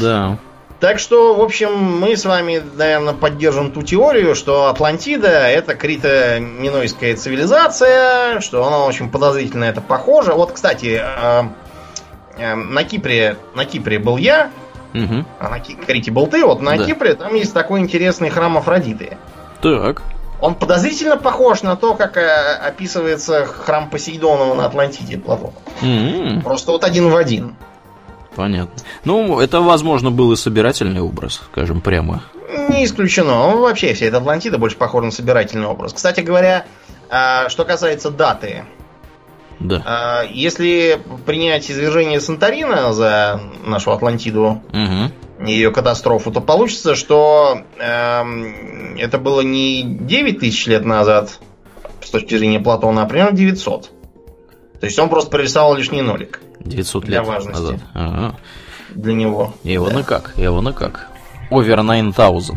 [0.00, 0.38] Да.
[0.80, 7.14] Так что, в общем, мы с вами, наверное, поддержим ту теорию, что Атлантида это крито-минойская
[7.16, 10.32] цивилизация, что она очень подозрительно это похоже.
[10.32, 11.42] Вот, кстати, э,
[12.36, 14.50] э, на Кипре, на Кипре был я,
[14.92, 15.24] Мгм.
[15.38, 16.44] а на Крите был ты.
[16.44, 16.84] Вот на Да.
[16.84, 19.16] Кипре там есть такой интересный храм Афродиты.
[19.62, 20.02] Так.
[20.42, 25.52] Он подозрительно похож на то, как э, описывается храм Посейдонова на Атлантиде Платона.
[25.82, 27.54] М, Просто вот один в один.
[28.34, 28.82] Понятно.
[29.04, 32.24] Ну, это, возможно, был и собирательный образ, скажем прямо.
[32.70, 33.52] Не исключено.
[33.52, 35.92] Ну, Вообще вся эта Атлантида больше похожа на собирательный образ.
[35.92, 36.64] Кстати говоря,
[37.08, 38.64] а, что касается даты.
[39.60, 39.80] Да.
[39.86, 45.12] а, Если принять извержение Санторина за нашу Атлантиду Мгм.
[45.46, 51.38] Ее катастрофу, то получится, что эм, это было не 9 тысяч лет назад,
[52.02, 53.90] с точки зрения Платона, а примерно 900.
[54.80, 56.40] То есть он просто прорисовал лишний нолик.
[56.60, 57.60] 900 Для лет важности.
[57.60, 57.80] назад.
[57.94, 58.36] Ага.
[58.90, 59.54] Для него.
[59.62, 59.94] Его Да.
[59.98, 60.34] на как?
[60.36, 61.08] Его на как?
[61.50, 62.54] Over 9000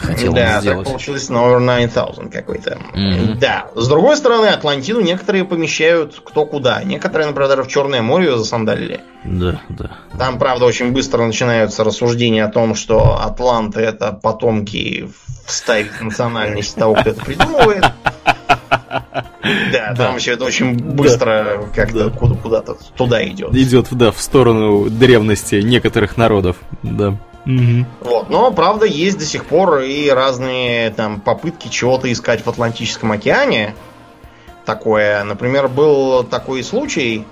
[0.00, 0.86] хотел да, он так сделать.
[0.88, 2.78] получилось номер 9000 какой-то.
[2.94, 3.38] Мгм.
[3.38, 3.66] Да.
[3.74, 6.82] С другой стороны, Атлантиду некоторые помещают кто куда.
[6.82, 9.00] Некоторые, например, даже в Черное море ее засандалили.
[9.24, 9.90] Да, да.
[10.18, 15.10] Там, правда, очень быстро начинаются рассуждения о том, что атланты это потомки
[15.46, 17.84] вставить национальность того, кто это придумывает.
[19.72, 23.54] Да, там все это очень быстро как-то куда- куда-то туда идет.
[23.54, 26.56] Идет, да, в сторону древности некоторых народов.
[26.82, 27.16] Да.
[28.00, 28.30] Вот.
[28.30, 33.74] Но, правда, есть до сих пор и разные там попытки чего-то искать в Атлантическом океане.
[34.64, 37.24] Такое, например, был такой случай,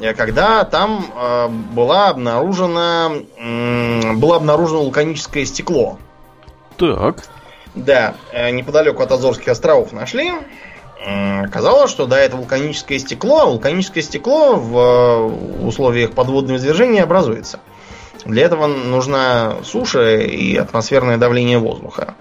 [0.00, 5.98] э, когда там э, была обнаружена, м, было обнаружено вулканическое стекло.
[6.76, 7.24] Так.
[7.74, 10.32] Да, э, неподалеку от Азорских островов нашли.
[11.06, 13.40] М, Оказалось, что да, это вулканическое стекло.
[13.40, 17.58] а Вулканическое стекло в э, условиях подводного извержения образуется.
[18.26, 22.14] Для этого нужна суша и атмосферное давление воздуха.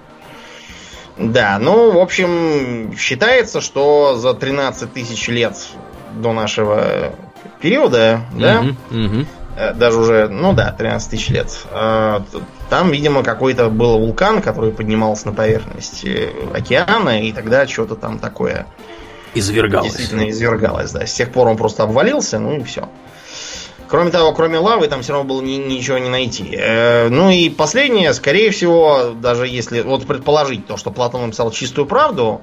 [1.18, 5.56] Да, ну, в общем, считается, что за 13 тысяч лет
[6.14, 7.14] до нашего
[7.62, 8.66] периода, да.
[9.58, 11.66] Э, даже уже, ну да, 13 тысяч лет.
[11.72, 12.22] Э,
[12.70, 16.06] Там, видимо, какой-то был вулкан, который поднимался на поверхность
[16.54, 18.66] океана, и тогда что-то там такое
[19.34, 19.90] Извергалось.
[19.90, 20.92] действительно извергалось.
[20.92, 21.06] Да.
[21.06, 22.88] С тех пор он просто обвалился, ну и все.
[23.90, 26.48] Кроме того, кроме лавы, там все равно было ни- ничего не найти.
[26.54, 31.88] Э, Ну и последнее, скорее всего, даже если вот предположить то, что Платон написал чистую
[31.88, 32.42] правду,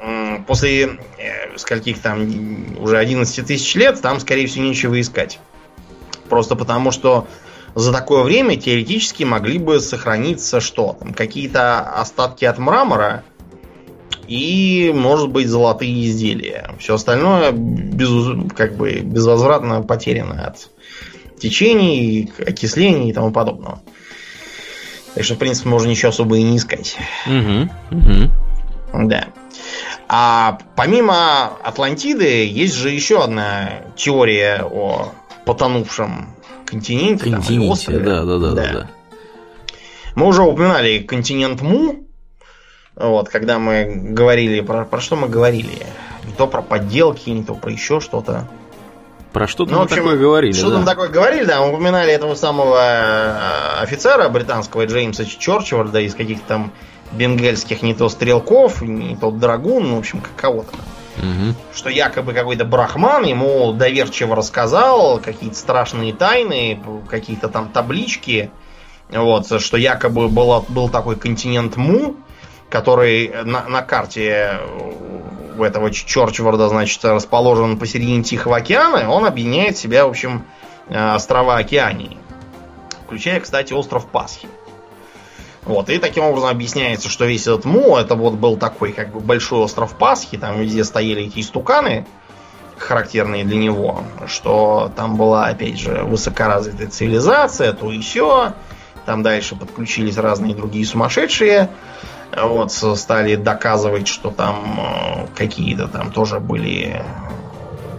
[0.00, 5.38] м, после э, скольких там уже 11 тысяч лет, там, скорее всего, нечего искать.
[6.30, 7.26] Просто потому, что
[7.74, 10.96] за такое время теоретически могли бы сохраниться что?
[10.98, 13.24] Там какие-то остатки от мрамора
[14.28, 16.70] и, может быть, золотые изделия.
[16.78, 18.10] Все остальное без,
[18.54, 20.68] как бы безвозвратно потеряно от
[21.38, 23.80] течений, окислений и тому подобного.
[25.14, 26.96] Так что, в принципе, можно ничего особо и не искать.
[27.26, 28.30] Мгм, мгм.
[29.08, 29.28] Да.
[30.08, 35.12] А помимо Атлантиды, есть же еще одна теория о
[35.44, 36.28] потонувшем
[36.66, 37.24] континенте.
[37.24, 37.98] там, Континенте, острове.
[38.00, 38.90] да, да, да, да, да.
[40.14, 42.07] Мы уже упоминали континент Му.
[42.98, 45.86] Вот, когда мы говорили про, про что мы говорили?
[46.24, 48.48] Не то про подделки, не то про еще что-то.
[49.32, 50.76] Про что-то Ну, в мы общем, такое говорили, Что да.
[50.76, 56.44] там такое говорили, да, мы упоминали этого самого э, офицера британского Джеймса Чорчварда из каких-то
[56.48, 56.72] там
[57.12, 60.72] бенгальских не то стрелков, не то драгун, ну, в общем, кого-то.
[61.18, 61.54] Мгм.
[61.74, 68.50] Что якобы какой-то брахман ему доверчиво рассказал какие-то страшные тайны, какие-то там таблички.
[69.10, 72.16] Вот, что якобы было, был такой континент Му,
[72.68, 74.60] который на, на карте
[75.58, 80.44] у этого Чорчварда, значит, расположен посередине Тихого океана, он объединяет в себя, в общем,
[80.88, 82.16] э, острова Океании.
[83.06, 84.48] Включая, кстати, остров Пасхи.
[85.64, 89.20] Вот, и таким образом объясняется, что весь этот Му, это вот был такой, как бы,
[89.20, 92.06] большой остров Пасхи, там везде стояли эти истуканы,
[92.78, 98.52] характерные для него, что там была, опять же, высокоразвитая цивилизация, то и все.
[99.04, 101.70] Там дальше подключились разные другие сумасшедшие.
[102.36, 107.02] Вот, с- стали доказывать, что там э, какие-то там тоже были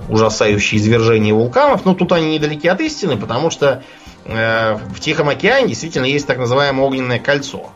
[0.08, 1.86] ужасающие извержения вулканов.
[1.86, 3.84] Но тут они недалеки от истины, потому что
[4.26, 7.70] э, в Тихом океане действительно есть так называемое огненное кольцо,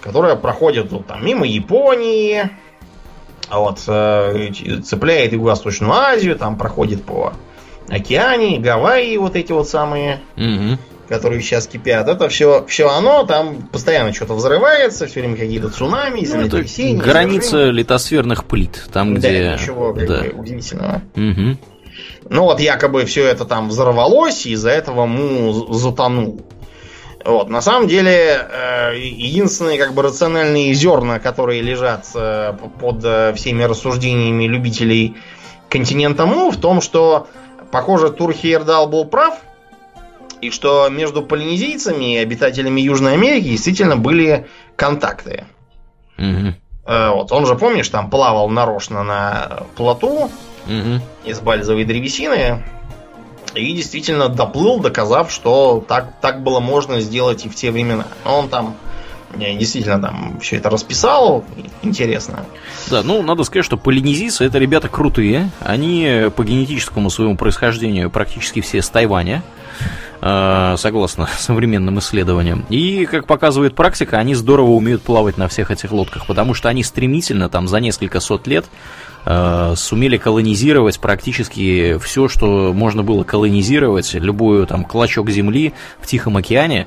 [0.00, 2.48] которое проходит вот, там, мимо Японии,
[3.48, 4.50] а вот, э,
[4.84, 7.32] цепляет Юго-Восточную Азию, там проходит по
[7.88, 10.78] океане, Гавайи, вот эти вот самые Мгм.
[11.08, 16.26] Которые сейчас кипят, это все, все оно, там постоянно что-то взрывается, все время какие-то цунами,
[16.26, 16.62] Ну, это
[17.02, 17.70] граница извержения.
[17.72, 18.88] литосферных плит.
[18.92, 19.52] Там, Да, где...
[19.52, 20.24] ничего да.
[20.34, 21.02] удивительного.
[21.14, 21.58] Мгм.
[22.30, 26.40] Ну вот якобы все это там взорвалось, и из-за этого Му затонул.
[27.24, 33.32] Вот, на самом деле, э, единственные как бы рациональные зерна, которые лежат э, под э,
[33.34, 35.16] всеми рассуждениями любителей
[35.68, 37.28] континента Му, в том, что,
[37.70, 39.34] похоже, Тур Хейердал был прав,
[40.42, 45.46] и что между полинезийцами и обитателями Южной Америки действительно были контакты.
[46.18, 50.30] Э, Вот, он же, помнишь, там плавал нарочно на плоту,
[50.66, 51.00] Мгм.
[51.24, 52.62] из бальзовой древесины.
[53.54, 58.06] И действительно доплыл, доказав, что так, так было можно сделать и в те времена.
[58.24, 58.76] Он там
[59.36, 61.44] действительно там все это расписал.
[61.82, 62.44] Интересно.
[62.90, 65.50] Да, ну, надо сказать, что полинезийцы это ребята крутые.
[65.60, 69.42] Они по генетическому своему происхождению практически все с Тайваня.
[70.22, 72.64] Э, согласно современным исследованиям.
[72.70, 76.82] И, как показывает практика, они здорово умеют плавать на всех этих лодках, потому что они
[76.84, 78.64] стремительно, там, за несколько сот лет
[79.26, 86.36] э, сумели колонизировать практически все, что можно было колонизировать, любую там клочок земли в Тихом
[86.36, 86.86] океане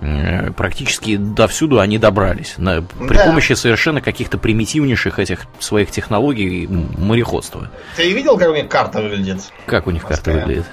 [0.00, 3.24] э, практически до всюду они добрались на, при да.
[3.24, 7.68] помощи совершенно каких-то примитивнейших этих своих технологий мореходства.
[7.96, 9.40] Ты видел, как у них карта выглядит?
[9.66, 10.66] Как у них карта выглядит?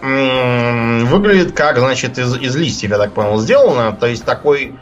[0.00, 3.92] Выглядит как, значит, из, из листьев, я так понял, сделано.
[3.92, 4.78] То есть такой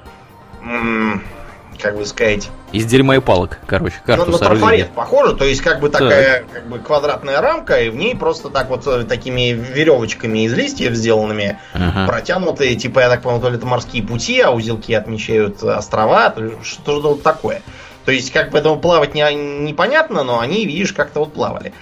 [1.79, 2.51] как бы сказать...
[2.73, 6.41] Из дерьма и палок, короче, карту ну, на трафарет похоже, то есть как бы такая
[6.41, 6.53] так.
[6.53, 10.95] как бы квадратная рамка, и в ней просто так вот э, такими веревочками из листьев
[10.95, 12.07] сделанными ага.
[12.07, 17.09] протянутые, типа, я так понял, то ли это морские пути, а узелки отмечают острова, что-то
[17.09, 17.63] вот такое.
[18.05, 21.73] То есть, как бы этому плавать не, непонятно, но они, видишь, как-то вот плавали.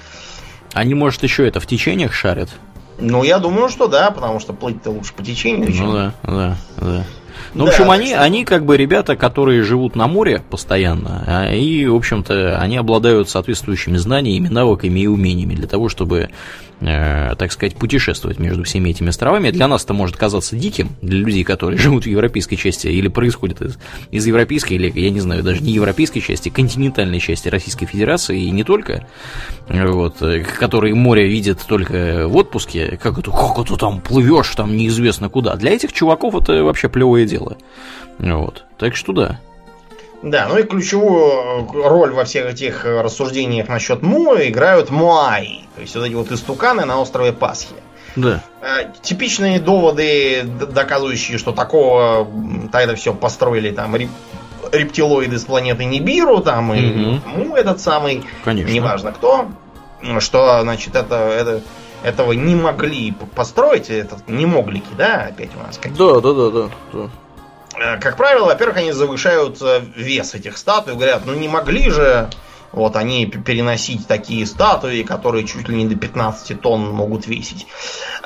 [0.73, 2.51] Они, может, еще это в течениях шарят?
[2.99, 5.71] Ну, я думаю, что да, потому что плыть-то лучше по течению.
[5.75, 7.05] Ну да, да, да.
[7.53, 11.53] Ну, да, в общем, они, они как бы ребята, которые живут на море постоянно, а,
[11.53, 16.31] и, в общем-то, они обладают соответствующими знаниями, навыками и умениями для того, чтобы
[16.81, 19.51] Э, так сказать, путешествовать между всеми этими островами.
[19.51, 23.63] Для нас это может казаться диким, для людей, которые живут в европейской части или происходят
[23.63, 23.79] из,
[24.11, 28.51] из европейской, или, я не знаю, даже не европейской части, континентальной части Российской Федерации, и
[28.51, 29.07] не только,
[29.69, 34.77] вот, э, которые море видят только в отпуске, как это, как это там плывешь, там
[34.77, 35.55] неизвестно куда.
[35.57, 37.34] Для этих чуваков это вообще плевое дело.
[38.19, 38.65] Вот.
[38.79, 39.41] Так что да.
[40.23, 45.65] Да, ну и ключевую роль во всех этих рассуждениях насчет Му играют Муаи.
[45.75, 47.75] То есть вот эти вот истуканы на острове Пасхи.
[48.17, 48.43] Да.
[48.63, 52.27] Э, типичные доводы, доказывающие, что такого
[52.73, 53.95] тогда все построили там
[54.73, 56.79] рептилоиды с планеты Нибиру, там угу.
[56.79, 58.73] и Му этот самый, Конечно.
[58.73, 59.49] неважно кто,
[60.21, 61.61] что, значит, это, это
[62.03, 66.21] этого не могли построить, это не моглики, да, опять у нас какие-то.
[66.21, 66.71] Да, да, да, да.
[66.93, 67.09] Э,
[68.01, 72.29] как правило, во-первых, они завышают э, вес этих статуй, говорят, ну не могли же
[72.75, 77.67] вот они переносить такие статуи, которые чуть ли не до 15 тонн могут весить.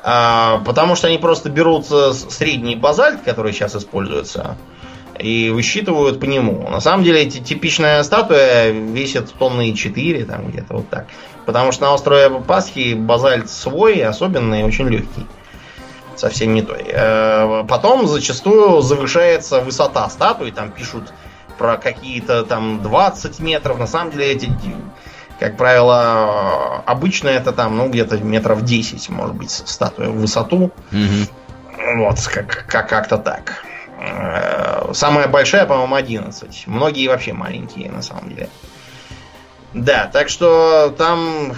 [0.02, 4.56] А, потому что они просто берут э, средний базальт, который сейчас используется,
[5.18, 6.66] и высчитывают по нему.
[6.68, 11.06] На самом деле, эти, типичная статуя весит тонны 4, там где-то вот так.
[11.44, 15.26] Потому что на острове Пасхи базальт свой, особенный, очень легкий
[16.18, 16.84] совсем не той.
[16.86, 21.12] Э, потом зачастую завышается высота статуи, там пишут
[21.58, 23.78] про какие-то там 20 метров.
[23.78, 24.50] На самом деле эти,
[25.38, 30.70] как правило, обычно это там, ну, где-то метров 10, может быть, статуя в высоту.
[30.92, 31.96] Угу.
[31.96, 33.64] Вот, как, как, как-то так.
[33.98, 36.66] Э, самая большая, по-моему, 11.
[36.66, 38.48] Многие вообще маленькие, на самом деле.
[39.74, 41.52] Да, так что там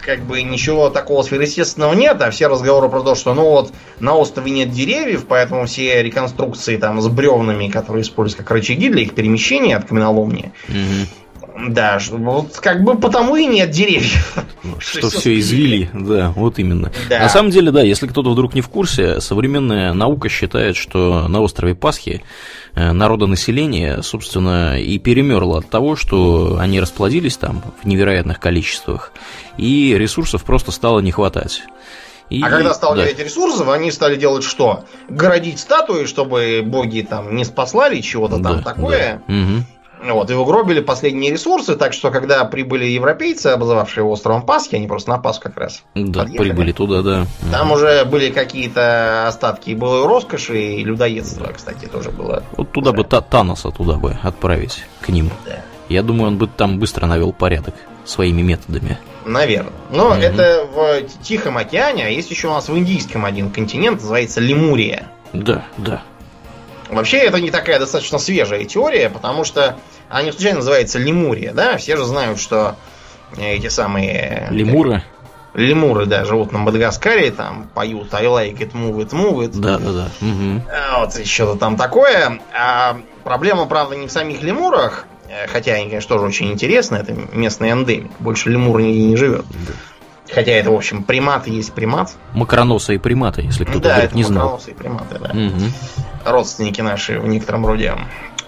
[0.00, 4.14] как бы ничего такого сверхъестественного нет, а все разговоры про то, что ну вот на
[4.14, 9.14] острове нет деревьев, поэтому все реконструкции там с бревнами, которые используются как рычаги для их
[9.14, 11.68] перемещения от каменоломни, угу.
[11.68, 14.36] да, вот как бы потому и нет деревьев.
[14.78, 16.92] Что все извели, да, вот именно.
[17.08, 17.20] Да.
[17.20, 21.40] На самом деле, да, если кто-то вдруг не в курсе, современная наука считает, что на
[21.40, 22.22] острове Пасхи
[22.74, 29.12] народонаселение, собственно, и перемерло от того, что они расплодились там в невероятных количествах,
[29.56, 31.62] и ресурсов просто стало не хватать.
[32.30, 33.06] И, а когда стало да.
[33.06, 34.84] ресурсов, они стали делать что?
[35.08, 39.20] Городить статуи, чтобы боги там не спаслали чего-то да, там такое.
[39.26, 39.34] Да.
[39.34, 39.64] Угу.
[40.02, 45.10] Вот, и угробили последние ресурсы, так что когда прибыли европейцы, образовавшие островом Пасхи, они просто
[45.10, 47.26] на Пасху как раз Да, подъехали, прибыли туда, да.
[47.52, 52.42] Там уже были какие-то остатки былой роскоши и людоедства, кстати, тоже было.
[52.56, 53.02] Вот туда уже.
[53.02, 55.30] бы Таноса туда бы отправить, к ним.
[55.44, 55.62] Да.
[55.88, 57.74] Я думаю, он бы там быстро навел порядок
[58.04, 58.98] своими методами.
[59.24, 59.72] Наверное.
[59.90, 60.14] Но угу.
[60.14, 65.08] это в Тихом океане, а есть еще у нас в Индийском один континент, называется Лемурия.
[65.32, 66.02] Да, да.
[66.90, 69.76] Вообще, это не такая достаточно свежая теория, потому что
[70.08, 71.76] она не случайно называется Лемурия, да?
[71.76, 72.76] Все же знают, что
[73.38, 74.48] эти самые...
[74.50, 75.02] Лемуры?
[75.54, 79.50] Лемуры, да, живут на Мадагаскаре, там поют I like it, move it, move it.
[79.54, 80.08] Да, да, да.
[80.20, 80.62] Угу.
[80.98, 82.40] Вот что-то там такое.
[82.56, 87.14] А проблема, правда, не в самих лемурах, э, хотя они, конечно, тоже очень интересны, это
[87.32, 88.12] местный эндемик.
[88.20, 89.44] Больше лемур нигде не живет.
[89.48, 89.72] Да.
[90.32, 92.12] Хотя это, в общем, приматы есть примат.
[92.32, 94.42] Макроносые приматы, если кто-то да, вдруг не знал.
[94.44, 95.30] макроносые приматы, да.
[95.30, 96.32] Угу.
[96.32, 97.94] Родственники наши в некотором роде.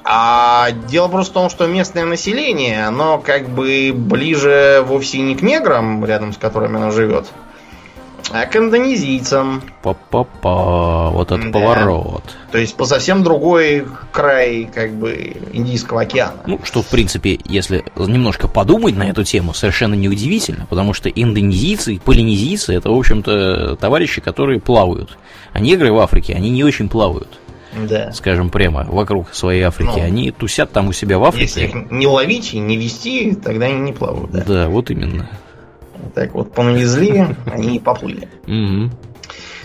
[0.05, 5.43] А дело просто в том, что местное население, оно как бы ближе вовсе не к
[5.43, 7.27] неграм, рядом с которыми оно живет.
[8.31, 9.63] А к индонезийцам.
[9.83, 11.51] Па-па-па, вот это Да.
[11.51, 12.23] поворот.
[12.51, 16.35] То есть по совсем другой край, как бы, Индийского океана.
[16.47, 21.95] Ну, что, в принципе, если немножко подумать на эту тему, совершенно неудивительно, потому что индонезийцы
[21.95, 25.19] и полинезийцы– это, в общем-то, товарищи, которые плавают.
[25.53, 27.39] А негры в Африке, они не очень плавают,
[27.77, 28.13] Да.
[28.13, 29.91] скажем прямо, вокруг своей Африки.
[29.97, 31.45] Ну, они тусят там у себя в Африке.
[31.45, 34.31] Если их не ловить и не вести, тогда они не плавают.
[34.31, 34.45] Да.
[34.47, 35.29] Да, вот именно.
[36.15, 38.29] Так вот, понавезли, они поплыли.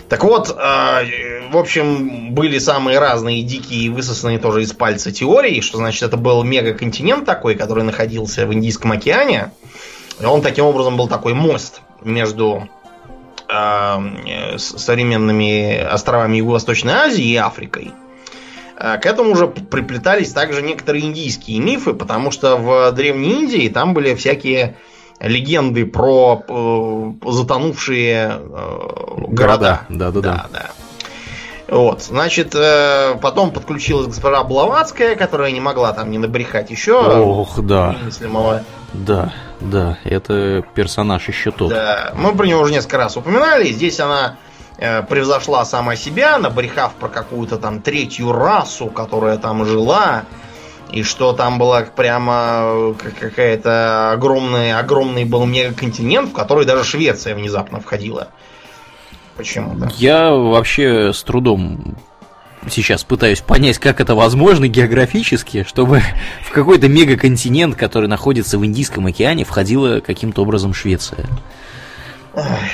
[0.08, 5.76] Так вот, э, в общем, были самые разные дикие высосанные тоже из пальца теории, что
[5.76, 9.50] значит это был мегаконтинент такой, который находился в Индийском океане.
[10.18, 12.68] И он таким образом был такой мост между
[13.48, 17.92] э, современными островами Юго-Восточной Азии и Африкой.
[18.78, 23.92] Э, К этому уже приплетались также некоторые индийские мифы, потому что в Древней Индии там
[23.92, 24.76] были всякие
[25.20, 28.78] легенды про э, затонувшие э,
[29.28, 29.82] города.
[29.88, 30.20] Да-да-да.
[30.20, 30.70] Да, да.
[31.68, 37.60] Вот, значит, э, потом подключилась госпожа Блаватская, которая не могла там не набрехать еще Ох,
[37.60, 38.64] да, немыслимого.
[38.94, 41.68] да, да, это персонаж еще тот.
[41.70, 43.70] Да, мы про него уже несколько раз упоминали.
[43.70, 44.36] Здесь она
[44.78, 50.22] э, превзошла сама себя, набрехав про какую-то там третью расу, которая там жила.
[50.90, 56.84] И что там была прямо э, как- какая-то огромная, огромный был мегаконтинент, в который даже
[56.84, 58.28] Швеция внезапно входила.
[59.36, 59.90] Почему-то.
[59.96, 61.96] Я вообще с трудом
[62.70, 66.02] сейчас пытаюсь понять, как это возможно географически, чтобы
[66.42, 71.26] в какой-то мегаконтинент, который находится в Индийском океане, входила каким-то образом Швеция.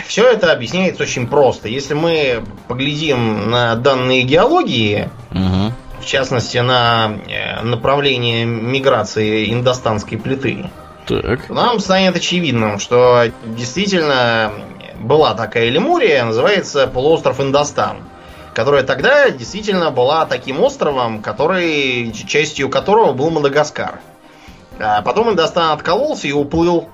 [0.06, 1.68] Все это объясняется очень просто.
[1.68, 5.72] Если мы поглядим на данные геологии, Мгм.
[6.04, 10.70] В частности на э, направление миграции индостанской плиты,
[11.06, 11.48] Так.
[11.48, 14.52] нам станет очевидным, что действительно
[15.00, 17.98] была такая Лемурия, называется полуостров Индостан,
[18.54, 24.00] которая тогда действительно была таким островом, который, частью которого был Мадагаскар.
[24.78, 26.88] А потом Индостан откололся и уплыл.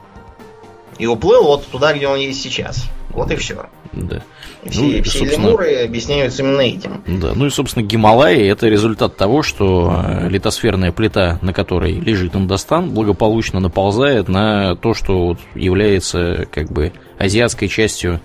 [0.98, 2.84] И уплыл вот туда, где он есть сейчас.
[3.10, 3.66] Вот и все.
[3.92, 4.22] Да.
[4.66, 7.02] Все, Ну, все собственно- лемуры объясняются именно этим.
[7.20, 12.36] Да, ну и, собственно, Гималаи– это результат того, что э, литосферная плита, на которой лежит
[12.36, 18.20] Индостан, благополучно наползает на то, что вот является как бы азиатской частью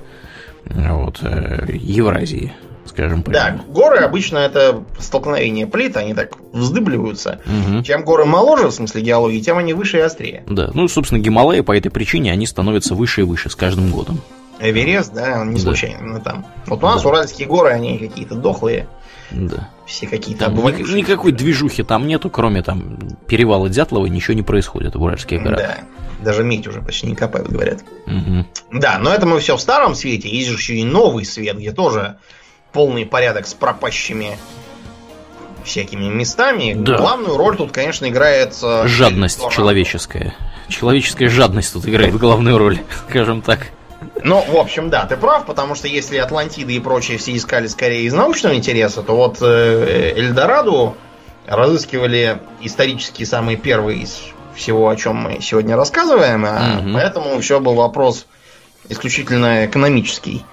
[0.66, 2.54] э, вот, э, Евразии,
[2.86, 3.64] скажем Да, прямо.
[3.68, 7.40] горы обычно это столкновение плит, они так вздыбливаются.
[7.46, 7.84] Мгм.
[7.84, 10.44] Чем горы моложе, в смысле геологии, тем они выше и острее.
[10.48, 14.22] Да, ну, собственно, Гималаи по этой причине, они становятся выше и выше с каждым годом.
[14.60, 15.62] Эверест, да, он не Да.
[15.62, 16.46] случайно именно там.
[16.68, 17.10] Вот у нас Да.
[17.10, 18.88] уральские горы, они какие-то дохлые,
[19.32, 19.70] Да.
[19.86, 22.98] все какие-то ни- никакой движухи там нету, кроме там
[23.28, 25.60] перевала Дятлова, ничего не происходит в Уральских горах.
[25.60, 25.78] Да,
[26.24, 27.84] даже медь уже почти не копают, говорят.
[28.06, 28.48] Мгм.
[28.72, 31.72] Да, но это мы все в старом свете, есть же еще и новый свет, где
[31.74, 32.18] тоже
[32.72, 34.38] полный порядок с пропащими
[35.64, 36.74] всякими местами.
[36.78, 36.98] Да.
[36.98, 38.56] Главную роль тут, конечно, играет...
[38.62, 40.36] э, Жадность человеческая.
[40.68, 42.80] Человеческая жадность тут играет главную роль,
[43.10, 43.68] скажем так.
[44.24, 48.04] Ну, в общем, да, ты прав, потому что если Атлантида и прочие все искали скорее
[48.04, 50.96] из научного интереса, то вот э, Эльдораду
[51.48, 54.22] разыскивали исторически самые первые из
[54.56, 56.94] всего, о чем мы сегодня рассказываем, а Мгм.
[56.94, 58.26] поэтому все был вопрос
[58.90, 60.46] исключительно экономический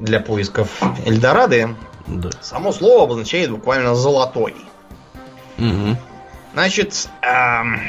[0.00, 0.68] для поисков
[1.04, 1.74] Эльдорады.
[2.06, 2.30] Да.
[2.40, 4.54] Само слово обозначает буквально «золотой».
[5.56, 5.96] Мгм.
[6.52, 7.80] Значит, эм,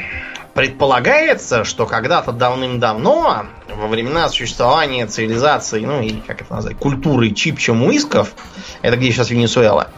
[0.56, 3.45] предполагается, что когда-то давным-давно,
[3.76, 8.34] во времена существования цивилизации, ну и как это назвать, культуры чипча-муисков,
[8.82, 9.89] это где сейчас Венесуэла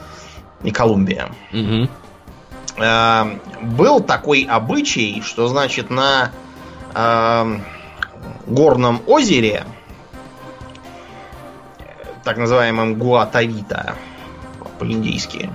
[0.64, 1.90] и Колумбия, Мгм.
[2.78, 6.32] эм, был такой обычай, что значит на
[6.96, 7.64] эм,
[8.48, 9.64] горном озере,
[11.78, 11.84] э,
[12.24, 13.94] так называемом Гуатавита
[14.80, 15.52] по-индийски,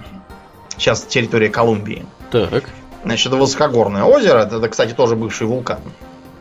[0.77, 2.71] сейчас территория Колумбии, Так,
[3.05, 4.41] Значит, это высокогорное озеро.
[4.41, 5.81] Это, кстати, тоже бывший вулкан,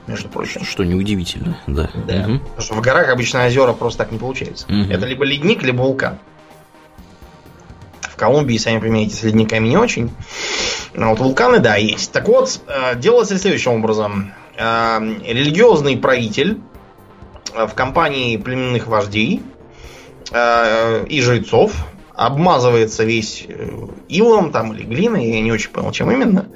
[0.08, 0.64] между прочим.
[0.64, 1.90] что неудивительно, да.
[2.08, 2.28] Да.
[2.28, 2.40] Мгм.
[2.40, 4.66] Потому что в горах обычно озера просто так не получается.
[4.70, 4.92] Мгм.
[4.92, 6.20] Это либо ледник, либо вулкан.
[8.02, 10.12] В Колумбии, сами понимаете, с ледниками не очень.
[10.94, 12.12] Но вот вулканы, да, есть.
[12.12, 14.34] Так вот, э, делается следующим образом.
[14.58, 16.60] Э, Религиозный правитель
[17.56, 19.42] э, в компании племенных вождей
[20.34, 21.74] и жрецов
[22.16, 26.48] обмазывается весь э, илом там или глиной, я не очень понял, чем именно.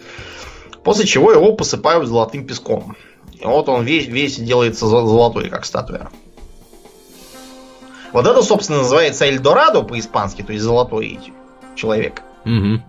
[0.83, 2.95] После чего его посыпают золотым песком.
[3.33, 6.09] И вот он весь, весь делается зо- золотой, как статуя.
[8.13, 11.19] Вот это, собственно, называется Эльдорадо по-испански, то есть золотой
[11.75, 12.21] человек.
[12.45, 12.83] Мгм.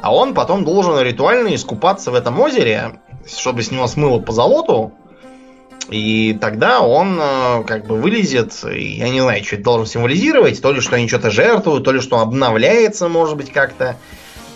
[0.00, 4.92] А он потом должен ритуально искупаться в этом озере, чтобы с него смыло по золоту.
[5.90, 10.72] И тогда он э, как бы вылезет, я не знаю, что это должен символизировать, то
[10.72, 13.96] ли что они что-то жертвуют, то ли что обновляется, может быть, как-то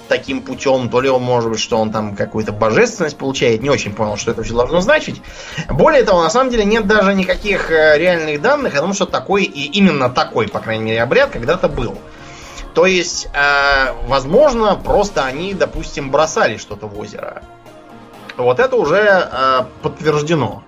[0.09, 3.93] таким путем, то ли он, может быть, что он там какую-то божественность получает, не очень
[3.93, 5.21] понял, что это все должно значить.
[5.69, 9.45] Более того, на самом деле нет даже никаких э, реальных данных о том, что такой,
[9.45, 11.99] и именно такой, по крайней мере, обряд когда-то был.
[12.75, 17.43] То есть, э, возможно, просто они, допустим, бросали что-то в озеро.
[18.37, 20.63] Вот это уже подтверждено.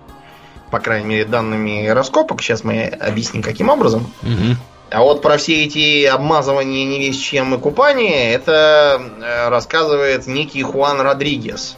[0.71, 2.41] По крайней мере, данными раскопок.
[2.41, 4.11] Сейчас мы объясним, каким образом.
[4.23, 4.57] Угу.
[4.91, 10.63] А вот про все эти обмазывания не весь чем и купания, это э, рассказывает некий
[10.63, 11.77] Хуан Родригес.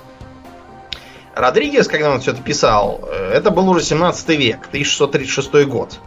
[1.35, 5.99] Родригес, когда он все это писал, э, это был уже 17 век, 1636 год.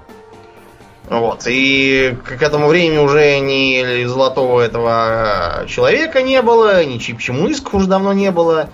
[1.10, 1.44] Вот.
[1.46, 8.14] И к этому времени уже ни золотого этого человека не было, ни Чипчемуиска уже давно
[8.14, 8.70] не было,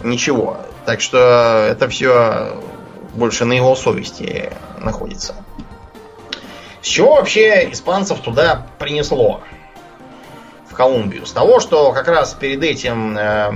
[0.00, 0.58] ничего.
[0.84, 2.52] Так что это все
[3.16, 5.34] больше на его совести находится.
[6.82, 9.40] С чего вообще испанцев туда принесло?
[10.68, 11.26] В Колумбию.
[11.26, 13.50] С того, что как раз перед этим э,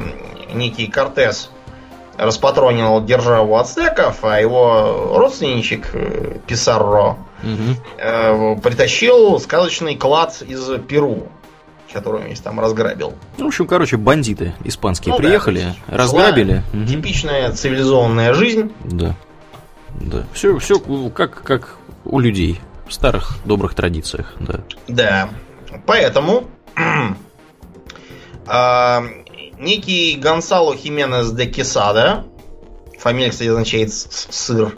[0.53, 1.51] некий Кортес
[2.17, 7.77] распатронил державу ацтеков, а его родственничек э, Писарро Угу.
[7.99, 11.29] э, притащил сказочный клад из Перу,
[11.93, 13.15] который он весь там разграбил.
[13.39, 16.63] Ну, в общем, короче, бандиты испанские Ну да, приехали, есть разграбили.
[16.73, 16.87] Мгм.
[16.87, 18.73] Типичная цивилизованная жизнь.
[18.85, 19.15] Да.
[20.01, 20.27] Да.
[20.33, 20.79] Все, все
[21.11, 22.61] как, как у людей.
[22.87, 24.61] В старых добрых традициях, да.
[24.89, 25.31] Да.
[25.87, 26.49] Поэтому
[28.47, 29.05] а,
[29.59, 32.25] некий Гонсало Хименес де Кесада,
[32.99, 34.77] фамилия, кстати, означает сыр,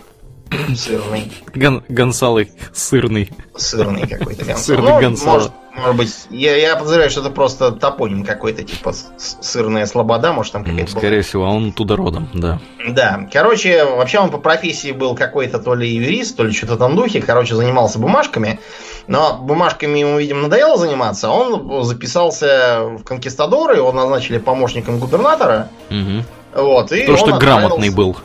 [0.77, 3.31] сырный, Гон, Гонсало сырный.
[3.57, 4.63] сырный какой-то Гонсало.
[4.63, 5.33] Сырный Ну, Гонсало.
[5.35, 10.53] Может, может быть, я, я подозреваю, что это просто топоним какой-то, типа сырная слобода, может
[10.53, 11.01] там какая-то была.
[11.01, 12.59] скорее всего, он туда родом, да.
[12.87, 16.95] Да, короче, вообще он по профессии был какой-то то ли юрист, то ли что-то там
[16.95, 18.61] духе, короче, занимался бумажками,
[19.07, 26.63] но бумажками ему, видимо, надоело заниматься, он записался в конкистадоры, его назначили помощником губернатора, Угу.
[26.65, 28.17] вот, и То, что грамотный был.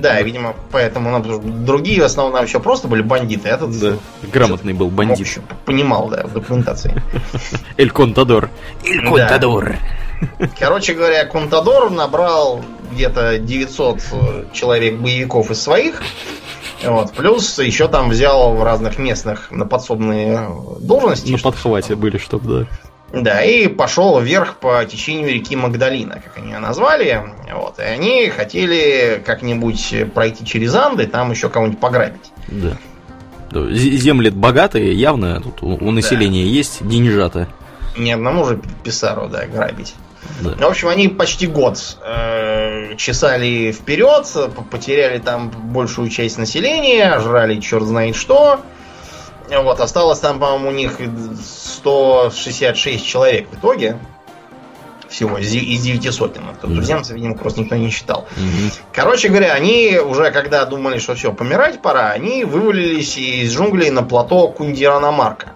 [0.00, 1.22] Да, видимо, поэтому
[1.64, 3.96] другие в основном еще просто были бандиты, этот Да.
[4.32, 5.38] Грамотный был бандит.
[5.64, 7.02] понимал, да, в документации.
[7.76, 8.50] Эль Контадор.
[8.84, 9.08] Эль.
[9.08, 9.76] Контадор.
[10.58, 16.02] Короче говоря, Контадор набрал где-то 900 человек боевиков из своих.
[16.84, 20.48] Вот, плюс еще там взял в разных местных на подсобные
[20.80, 21.32] должности.
[21.32, 22.66] На подхвате были, чтоб, да.
[23.22, 27.22] Да, и пошел вверх по течению реки Магдалина, как они ее назвали.
[27.52, 32.32] Вот, и они хотели как-нибудь пройти через Анды, там еще кого-нибудь пограбить.
[32.48, 32.76] Да.
[33.50, 37.48] Да, Земли богатые, явно тут у, населения есть деньжата.
[37.96, 39.94] Ни одному же Писару, да, грабить.
[40.40, 40.50] Да.
[40.66, 44.26] В общем, они почти год э, чесали вперед,
[44.70, 48.60] потеряли там большую часть населения, жрали черт знает что.
[49.48, 50.98] Вот, осталось там, по-моему, у них
[51.86, 53.98] 166 человек в итоге.
[55.08, 56.42] Всего из де- из 9 сотен.
[56.60, 56.80] Тут Мгм.
[56.80, 58.26] Туземцев, видимо, просто никто не считал.
[58.36, 58.72] Мгм.
[58.92, 64.02] Короче говоря, они уже когда думали, что все, помирать пора, они вывалились из джунглей на
[64.02, 65.52] плато Кундиранамарка,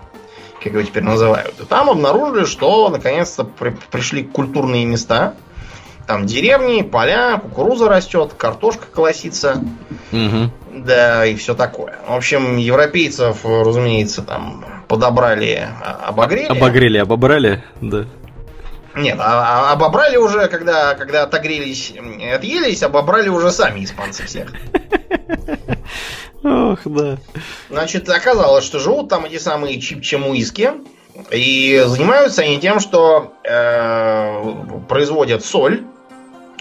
[0.63, 1.55] как его теперь называют.
[1.61, 5.35] И там обнаружили, что наконец-то при- пришли культурные места.
[6.07, 9.63] Там деревни, поля, кукуруза растет, картошка колосится,
[10.13, 10.53] Мгм.
[10.73, 11.99] да, и все такое.
[12.09, 16.47] В общем, европейцев, разумеется, там подобрали, а, обогрели.
[16.49, 18.07] Обогрели, обобрали, да.
[18.97, 21.95] Нет, а- а- обобрали уже, когда, когда отогрелись,
[22.35, 24.53] отъелись, обобрали уже сами испанцы всех.
[26.43, 27.19] Ох, да.
[27.71, 30.73] Значит, оказалось, что живут там эти самые чипчемуиски.
[31.31, 34.55] И занимаются они тем, что э,
[34.89, 35.83] производят соль.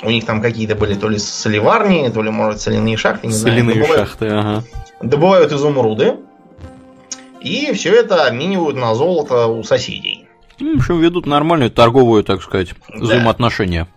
[0.03, 3.55] У них там какие-то были то ли соливарни, то ли, может, соляные шахты, не знаю.
[3.55, 4.63] Соляные Добывают- шахты, ага.
[5.01, 6.17] Добывают изумруды.
[7.41, 10.27] И все это обменивают на золото у соседей.
[10.59, 12.97] Ну, В общем, ведут нормальную торговую, так сказать, Да.
[12.99, 13.87] взаимоотношения.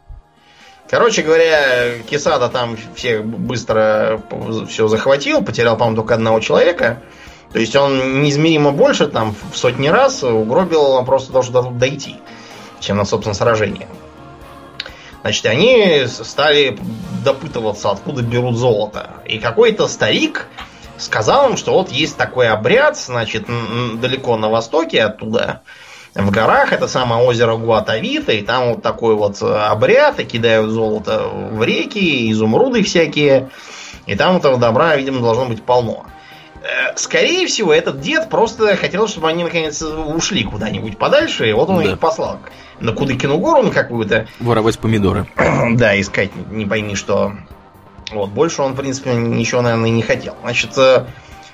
[0.88, 4.20] Короче говоря, Кисада там всех быстро
[4.68, 7.02] все захватил, потерял, по-моему, только одного человека.
[7.52, 12.16] То есть он неизмеримо больше, там, в сотни раз угробил он просто должен до- дойти,
[12.80, 13.86] чем на собственном сражении.
[15.22, 16.78] Значит, они стали
[17.24, 19.10] допытываться, откуда берут золото.
[19.26, 20.46] И какой-то старик
[21.02, 23.46] сказал им, что вот есть такой обряд, значит,
[24.00, 25.62] далеко на востоке оттуда,
[26.14, 30.70] в горах, это самое озеро Гуатавита, и там вот такой вот э, обряд, и кидают
[30.70, 33.48] золото в реки, изумруды всякие,
[34.06, 36.04] и там этого добра, видимо, должно быть полно.
[36.62, 41.70] Э, Скорее всего, этот дед просто хотел, чтобы они наконец ушли куда-нибудь подальше, и вот
[41.70, 41.92] он Да.
[41.92, 42.40] их послал
[42.78, 45.26] на Кудыкину гору на какую-то, Воровать помидоры.
[45.70, 47.32] да, искать не пойми что
[48.12, 50.36] Вот, больше он, в принципе, ничего, наверное, не хотел.
[50.42, 51.06] Значит, э,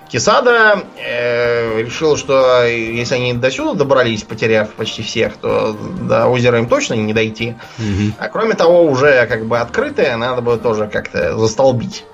[0.08, 6.58] Кисада э, решил, что если они до сюда добрались, потеряв почти всех, то до озера
[6.58, 7.56] им точно не дойти.
[7.78, 8.14] Мгм.
[8.18, 12.04] А кроме того, уже как бы открытое, надо бы тоже как-то застолбить.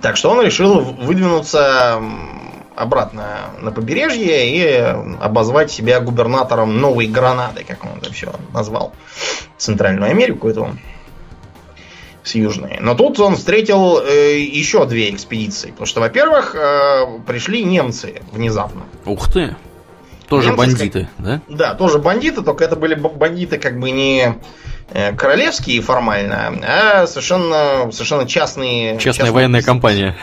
[0.00, 2.00] Так что он решил выдвинуться
[2.76, 4.72] обратно на побережье и
[5.20, 8.92] обозвать себя губернатором Новой Гранады, как он это все назвал.
[9.56, 10.70] Центральную Америку эту
[12.22, 12.78] с южной.
[12.80, 15.70] Но тут он встретил э, еще две экспедиции.
[15.70, 18.82] Потому что, во-первых, э, пришли немцы внезапно.
[19.04, 19.56] Ух ты.
[20.28, 21.40] Тоже Немцы бандиты, да?
[21.48, 24.34] Да, тоже бандиты, только это были бандиты как бы не
[24.90, 28.98] э, королевские формально, а совершенно, совершенно частные...
[28.98, 30.16] Частная частные- военная компания.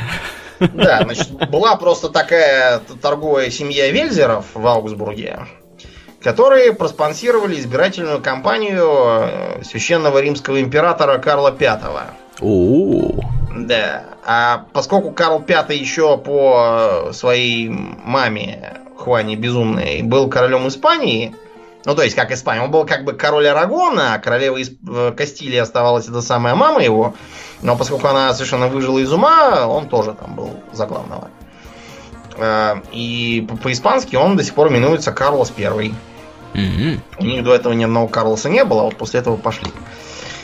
[0.59, 5.39] Да, значит, была просто такая торговая семья Вельзеров в Аугсбурге,
[6.25, 11.79] которые проспонсировали избирательную кампанию э, священного римского императора Карла V.
[12.41, 13.11] О,
[13.55, 14.03] Да.
[14.25, 21.35] А поскольку Карл V еще по своей маме Хуане Безумной был королем Испании,
[21.85, 25.11] ну то есть как Испания, он был как бы король Арагона, а королева Исп- э,
[25.15, 27.13] Кастилии оставалась эта самая мама его,
[27.61, 31.29] но поскольку она совершенно выжила из ума, он тоже там был за главного.
[32.37, 35.93] Э, И по- по-испански он до сих пор именуется Карлос Первый.
[36.55, 37.01] Мгм.
[37.19, 39.67] У них до этого ни одного Карлоса не было, а вот после этого пошли.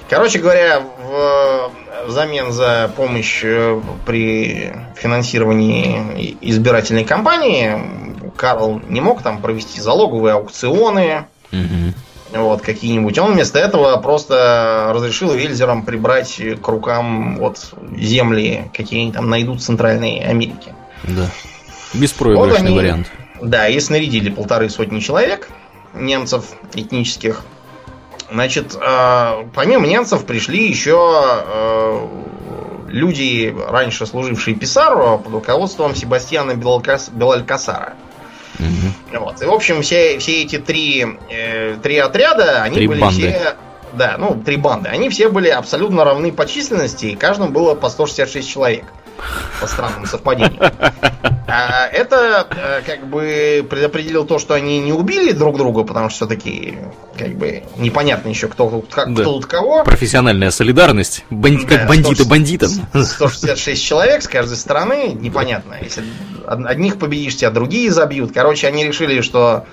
[0.09, 1.71] Короче говоря, в,
[2.07, 7.79] взамен за помощь э, при финансировании избирательной кампании
[8.35, 11.93] Карл не мог там провести залоговые аукционы, Мгм.
[12.33, 13.17] вот, какие-нибудь.
[13.19, 19.59] Он вместо этого просто разрешил Вельзерам прибрать к рукам вот земли, какие они там найдут
[19.61, 20.73] в Центральной Америке.
[21.03, 21.27] Да.
[21.93, 23.07] Беспроигрышный Вот они- вариант.
[23.41, 25.49] Да, и снарядили полторы сотни человек,
[25.93, 27.41] немцев этнических.
[28.31, 32.07] Значит, э, помимо немцев пришли еще э,
[32.87, 37.93] люди, раньше служившие Писару, под руководством Себастьяна Белалькас- Белалькасара.
[38.59, 38.93] Мгм.
[39.19, 39.41] Вот.
[39.41, 43.15] И, в общем, все, все эти три, э, три отряда, они Три были банды.
[43.31, 43.55] все...
[43.93, 44.87] Да, ну, три банды.
[44.87, 48.85] Они все были абсолютно равны по численности, и каждому было по 166 человек.
[49.59, 50.59] По странному совпадению.
[51.47, 56.25] А это э, как бы предопределил то, что они не убили друг друга, потому что
[56.25, 56.77] все-таки
[57.17, 59.21] как бы непонятно еще, кто, тут- как, Да.
[59.21, 59.83] кто тут кого.
[59.83, 61.25] Профессиональная солидарность.
[61.29, 62.69] Бан- Да, Как бандиты 160 бандитам.
[63.03, 65.75] 166 человек с каждой стороны, непонятно.
[65.81, 66.03] Если
[66.47, 68.31] од- одних победишь, тебя другие забьют.
[68.33, 69.65] Короче, они решили, что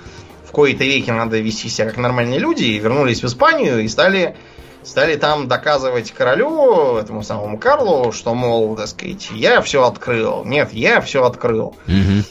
[0.45, 4.35] в кои-то веке надо вести себя как нормальные люди, и вернулись в Испанию и стали,
[4.83, 10.43] стали там доказывать королю, этому самому Карлу, что, мол, так сказать, я все открыл.
[10.45, 11.75] Нет, я все открыл.
[11.87, 12.23] Мгм.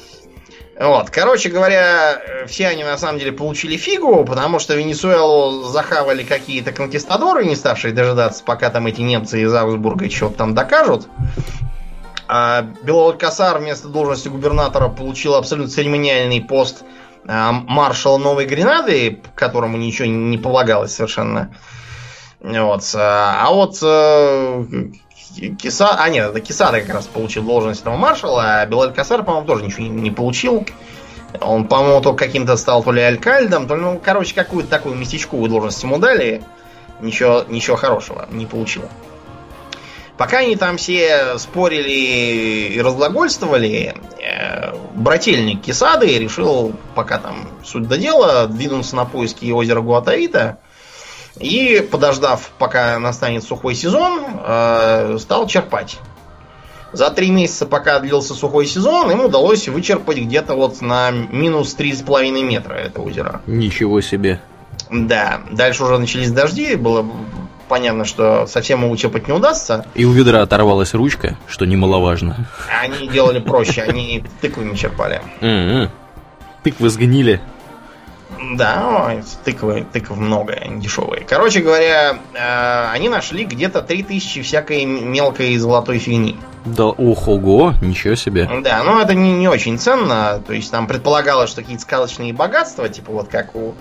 [0.80, 6.70] Вот, короче говоря, все они на самом деле получили фигу, потому что Венесуэлу захавали какие-то
[6.70, 11.08] конкистадоры, не ставшие дожидаться, пока там эти немцы из Аугсбурга что-то там докажут.
[12.28, 16.84] А Белолкасар вместо должности губернатора получил абсолютно церемониальный пост
[17.26, 21.50] а, маршала Новой Гренады, которому ничего не полагалось совершенно.
[22.40, 22.82] Вот.
[22.94, 24.64] А а вот э,
[25.58, 25.94] Киса...
[25.98, 29.64] А, нет, это Кисада как раз получил должность этого маршала, а Белаль Касар, по-моему, тоже
[29.64, 30.66] ничего не, получил.
[31.40, 35.50] Он, по-моему, только каким-то стал то ли алькальдом, то ли, ну, короче, какую-то такую местечковую
[35.50, 36.42] должность ему дали.
[37.00, 38.82] Ничего, ничего хорошего не получил.
[40.16, 47.96] Пока они там все спорили и разглагольствовали, э, брательник Кисады решил, пока там суть до
[47.98, 50.58] дела, двинуться на поиски озера Гуатаита.
[51.40, 55.98] И, подождав, пока настанет сухой сезон, э, стал черпать.
[56.92, 62.42] За три месяца, пока длился сухой сезон, им удалось вычерпать где-то вот на минус 3,5
[62.42, 63.42] метра это озеро.
[63.46, 64.40] Ничего себе.
[64.90, 67.06] Да, дальше уже начались дожди, было
[67.68, 69.84] понятно, что совсем его вычерпать не удастся.
[69.94, 72.48] И у ведра оторвалась ручка, что немаловажно.
[72.82, 75.20] Они делали проще, они тыквами черпали.
[75.40, 75.90] Мгм.
[76.62, 77.40] Тыквы сгнили.
[78.54, 81.24] Да, тыквы, тыкв много, они дешевые.
[81.24, 86.38] Короче говоря, э, они нашли где-то 3000 всякой мелкой золотой фигни.
[86.64, 88.48] Да, ого, ничего себе.
[88.62, 90.42] Да, но это не, не очень ценно.
[90.46, 93.74] То есть там предполагалось, что какие-то сказочные богатства, типа вот как у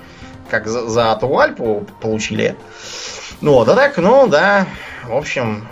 [0.49, 2.55] как за, за Атуальпу получили.
[3.41, 4.65] Ну вот, а так, ну да,
[5.05, 5.67] в общем,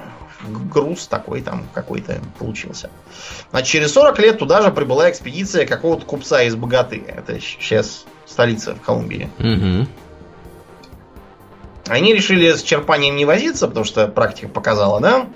[0.47, 2.89] груз такой там какой-то получился.
[3.51, 7.03] Значит, через 40 лет туда же прибыла экспедиция какого-то купца из Богаты.
[7.07, 9.30] Это сейчас столица в Колумбии.
[9.39, 9.88] Мгм.
[11.88, 15.28] Они решили с черпанием не возиться, потому что практика показала, да?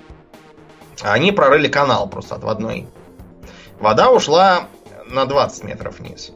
[1.02, 2.88] Они прорыли канал просто отводной.
[3.78, 4.66] Вода ушла
[5.06, 6.32] на 20 метров вниз.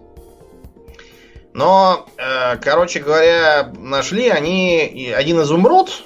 [1.52, 6.02] Но, э, короче говоря, нашли они один изумруд,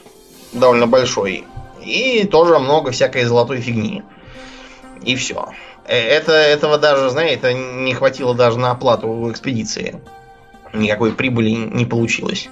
[0.52, 1.44] довольно большой,
[1.82, 4.02] И тоже много всякой золотой фигни.
[5.02, 5.48] И все.
[5.86, 10.02] Э, это, этого даже, знаете, не хватило даже на оплату экспедиции.
[10.72, 12.48] Никакой прибыли не получилось.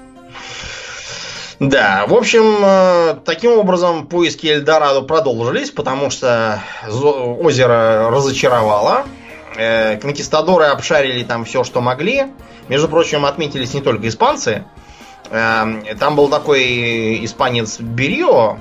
[1.59, 9.07] Да, в общем, э, таким образом поиски Эльдорадо продолжились, потому что озеро разочаровало.
[9.57, 12.27] Э, конкистадоры обшарили там все, что могли.
[12.69, 14.65] Между прочим, отметились не только испанцы.
[15.29, 18.59] Там был такой испанец Берио,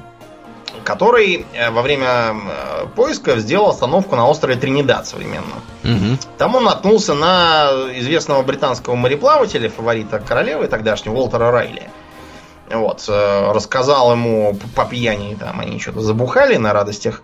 [0.84, 5.62] который э, во время э, поисков сделал остановку на острове Тринидад современном.
[5.84, 6.18] Угу.
[6.38, 11.90] Там он наткнулся на известного британского мореплавателя, фаворита королевы тогдашнего, Уолтера Райли.
[12.70, 17.22] Вот, э, рассказал ему по пьяни, там они что-то забухали на радостях.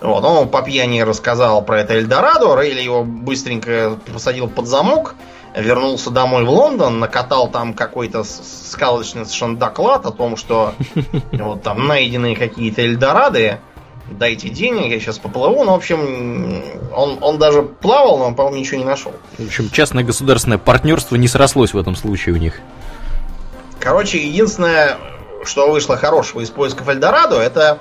[0.00, 5.16] Вот, он по пьяни рассказал про это Эльдорадо, Рейли его быстренько посадил под замок,
[5.60, 10.74] вернулся домой в Лондон, накатал там какой-то сказочный совершенно доклад о том, что
[11.32, 13.60] вот там найдены какие-то Эльдорады,
[14.10, 15.64] дайте денег, я сейчас поплыву.
[15.64, 16.62] Ну, в общем,
[16.94, 19.12] он, он даже плавал, но по-моему, ничего не нашел.
[19.36, 22.60] В общем, частное государственное партнерство не срослось в этом случае у них.
[23.80, 24.96] Короче, единственное,
[25.44, 27.78] что вышло хорошего из поисков Эльдорадо, это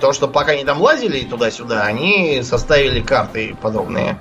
[0.00, 4.20] то, что пока они там лазили туда-сюда, они составили карты подробные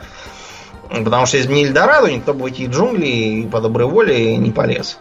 [0.89, 4.37] Потому что если бы не Эльдорадо, никто бы в эти джунгли и по доброй воле
[4.37, 4.97] не полез.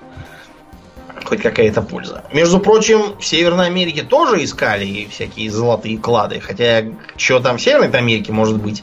[1.24, 2.24] Хоть какая-то польза.
[2.32, 6.40] Между прочим, в Северной Америке тоже искали всякие золотые клады.
[6.40, 6.84] Хотя,
[7.16, 8.82] что там в Северной Америке может быть,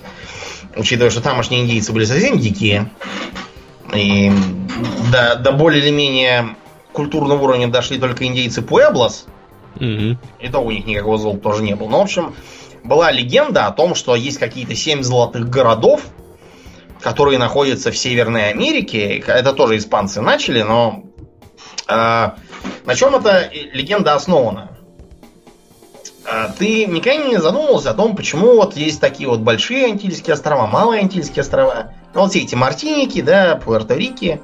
[0.75, 2.89] учитывая, что тамошние индейцы были совсем дикие.
[3.93, 4.31] И
[5.11, 6.55] до, до более или менее
[6.91, 9.25] культурного уровня дошли только индейцы Пуэблос.
[9.75, 10.17] Mm-hmm.
[10.39, 11.89] И то у них никакого золота тоже не было.
[11.89, 12.35] Но, в общем,
[12.83, 16.01] была легенда о том, что есть какие-то семь золотых городов,
[17.05, 19.19] которые находятся в Северной Америке.
[19.19, 21.03] Это тоже испанцы начали, но
[21.87, 24.71] э, на чем эта легенда основана?
[26.25, 30.65] Э, ты никогда не задумывался о том, почему вот есть такие вот большие Антильские острова,
[30.65, 31.93] малые Антильские острова.
[32.15, 34.41] Ну, вот все эти Мартиники, да, Пуэрто-Рики.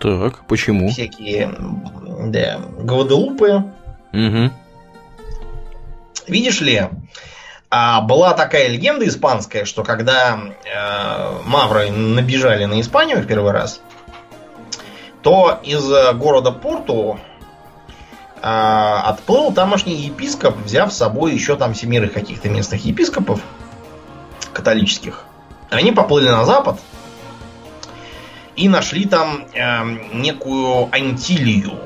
[0.00, 0.88] Так, почему?
[0.88, 1.54] Всякие,
[2.24, 3.64] да, Гваделупы.
[4.14, 4.50] Угу.
[6.26, 6.88] Видишь ли,
[7.70, 13.80] а была такая легенда испанская, что когда э, мавры набежали на Испанию в первый раз,
[15.22, 15.84] то из
[16.16, 17.18] города Порту
[18.36, 23.40] э, отплыл тамошний епископ, взяв с собой еще там семерых каких-то местных епископов
[24.52, 25.24] католических.
[25.70, 26.78] Они поплыли на запад
[28.54, 31.78] и нашли там э, некую Антилию.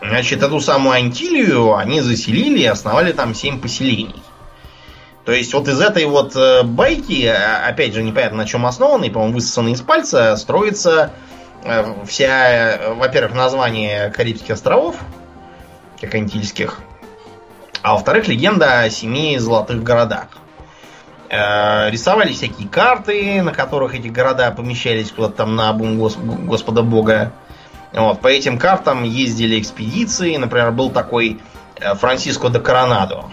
[0.00, 4.22] Значит, эту самую Антилию они заселили и основали там семь поселений.
[5.28, 9.10] То есть вот из этой вот э, байки, а, опять же, непонятно на чем основанной,
[9.10, 11.12] по-моему, высосанной из пальца, строится
[11.64, 14.96] э, вся, э, во-первых, название Карибских островов,
[16.00, 16.78] как антильских,
[17.82, 20.28] а во-вторых, легенда о семи золотых городах.
[21.28, 27.32] Рисовали всякие карты, на которых эти города помещались куда-то там на обум Господа Бога.
[27.92, 30.36] Вот, по этим картам ездили экспедиции.
[30.36, 31.40] Например, был такой
[31.76, 33.26] э, Франциско де Коронадо.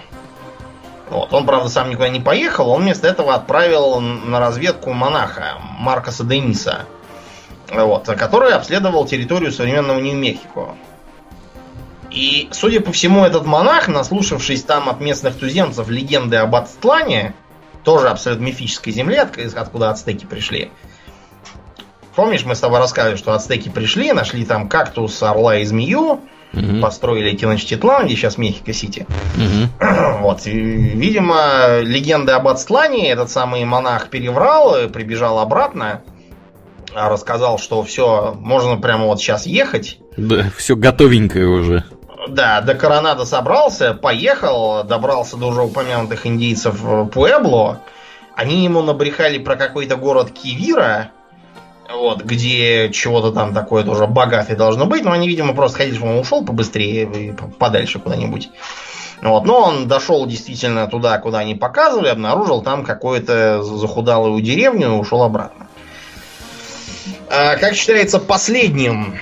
[1.10, 1.34] Вот.
[1.34, 6.86] Он, правда, сам никуда не поехал, он вместо этого отправил на разведку монаха Маркоса Дениса,
[7.72, 10.76] вот, который обследовал территорию современного Нью-Мехико.
[12.10, 17.36] И, судя по всему, этот монах, наслушавшись там от местных туземцев легенды об Ацтлане,
[17.84, 20.72] тоже абсолютно мифической земле, откуда ацтеки пришли,
[22.16, 26.22] Помнишь, мы с тобой рассказывали, что ацтеки пришли, нашли там кактус, орла и змею,
[26.53, 26.82] угу.
[26.82, 29.05] построили Теночтитлан, где сейчас Мехико-Сити.
[29.36, 29.86] Угу.
[30.22, 36.01] Вот, и, видимо, легенда об Ацтлане этот самый монах переврал, прибежал обратно,
[36.95, 39.99] рассказал, что все, можно прямо вот сейчас ехать.
[40.18, 41.84] Да, все готовенькое уже.
[42.28, 47.82] Да, до Коронада собрался, поехал, добрался до уже упомянутых индейцев Пуэбло.
[48.36, 51.11] Они ему набрехали про какой-то город Кивира,
[51.89, 56.05] вот, где чего-то там такое тоже богатое должно быть, но они, видимо, просто ходили, что
[56.05, 58.49] он ушел побыстрее, подальше куда-нибудь.
[59.21, 64.99] Вот, но он дошел действительно туда, куда они показывали, обнаружил там какую-то захудалую деревню и
[64.99, 65.67] ушел обратно.
[67.29, 69.17] А, как считается, последним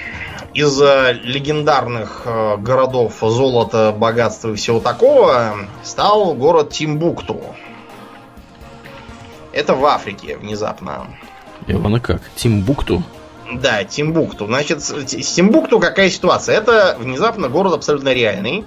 [0.53, 7.41] из э, легендарных э, городов золота, богатства и всего такого стал город Тимбукту.
[9.51, 11.07] Это в Африке внезапно.
[11.67, 12.21] Ивана как?
[12.35, 13.03] Тимбукту?
[13.51, 14.45] Да, Тимбукту.
[14.47, 16.57] Значит, с Тимбукту какая ситуация?
[16.57, 18.65] Это внезапно город абсолютно реальный.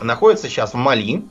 [0.00, 1.22] Находится сейчас в Мали.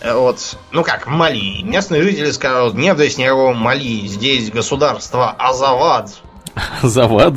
[0.00, 1.62] Э, вот, ну как, в Мали.
[1.62, 6.10] Местные жители скажут, нет здесь никакого Мали, здесь государство Азавад.
[6.82, 7.34] Азавад?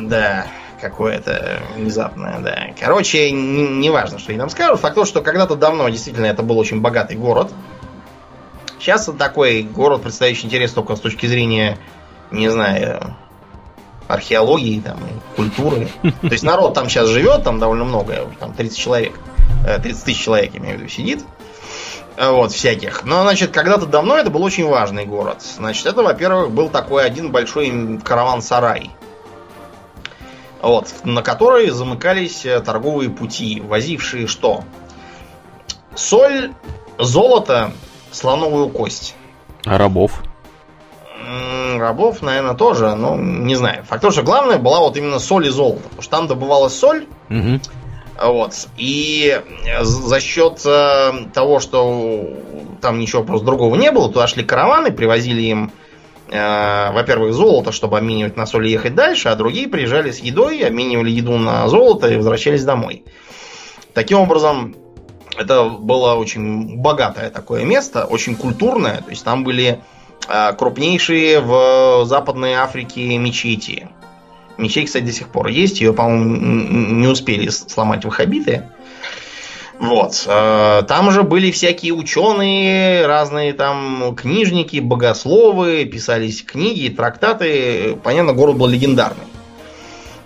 [0.00, 0.46] Да.
[0.80, 2.68] какое-то внезапное, да.
[2.78, 4.80] Короче, не, не важно, что они там скажут.
[4.80, 7.52] Факт то, что когда-то давно действительно это был очень богатый город.
[8.80, 11.78] Сейчас это такой город, представляющий интерес только с точки зрения,
[12.30, 13.14] не знаю,
[14.08, 14.98] археологии там,
[15.36, 15.88] культуры.
[16.02, 19.12] То есть народ там сейчас живет, там довольно много, там 30 человек,
[19.82, 21.22] 30 э, тысяч человек, я имею в виду, сидит.
[22.16, 23.04] Э, вот, всяких.
[23.04, 25.42] Но, значит, когда-то давно это был очень важный город.
[25.42, 28.90] Значит, это, во-первых, был такой один большой караван-сарай.
[30.62, 34.64] Вот, на который замыкались э, торговые пути, возившие что?
[35.94, 36.52] Соль,
[36.98, 37.72] золото,
[38.12, 39.14] слоновую кость.
[39.64, 40.22] А рабов?
[41.78, 43.84] рабов, наверное, тоже, но не знаю.
[43.84, 45.82] Факт то, что главное была вот именно соль и золото.
[45.84, 47.06] Потому что там добывалась соль.
[47.30, 47.60] Угу.
[48.22, 48.52] Вот.
[48.76, 49.40] И
[49.80, 52.28] за счет э, того, что
[52.80, 55.72] там ничего просто другого не было, туда шли караваны, привозили им,
[56.30, 60.60] э, во-первых, золото, чтобы обменивать на соль и ехать дальше, а другие приезжали с едой,
[60.60, 63.04] обменивали еду на золото и возвращались домой.
[63.94, 64.76] Таким образом,
[65.36, 68.98] это было очень богатое такое место, очень культурное.
[69.02, 69.80] То есть там были
[70.28, 73.88] а, крупнейшие в Западной Африке мечети.
[74.58, 75.80] Мечеть, кстати, до сих пор есть.
[75.80, 76.36] Ее, по-моему,
[77.00, 78.64] не успели сломать ваххабиты.
[79.78, 80.24] Вот.
[80.26, 87.96] А, там же были всякие ученые, разные там книжники, богословы, писались книги, трактаты.
[88.02, 89.24] Понятно, город был легендарный.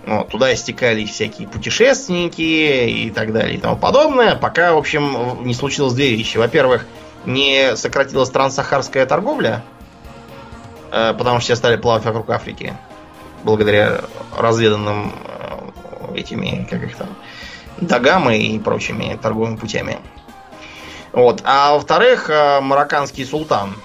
[0.05, 5.53] Вот, туда истекались всякие путешественники и так далее и тому подобное, пока, в общем, не
[5.53, 6.37] случилось две вещи.
[6.37, 6.85] Во-первых,
[7.25, 9.63] не сократилась транссахарская торговля,
[10.95, 12.73] Э, потому что все стали плавать вокруг Африки.
[13.43, 14.01] Благодаря
[14.37, 17.09] разведанным э, этими, как их там,
[17.77, 19.99] дагамы и прочими торговыми путями.
[21.11, 21.41] Вот.
[21.43, 23.75] А во-вторых, э, марокканский султан,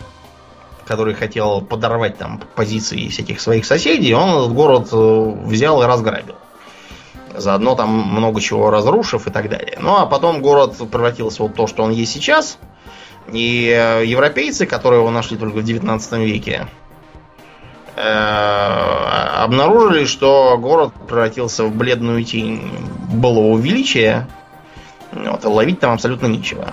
[0.90, 6.34] который хотел подорвать там позиции всяких своих соседей, он этот город взял и разграбил.
[7.36, 9.78] Заодно там много чего разрушив и так далее.
[9.80, 12.58] Ну а потом город превратился в то, что он есть сейчас.
[13.32, 16.66] И европейцы, которые его нашли только в 19 веке,
[18.02, 22.70] Э, обнаружили, что город превратился в бледную тень
[23.12, 24.26] былого величия.
[25.12, 26.72] Вот, ловить там абсолютно нечего.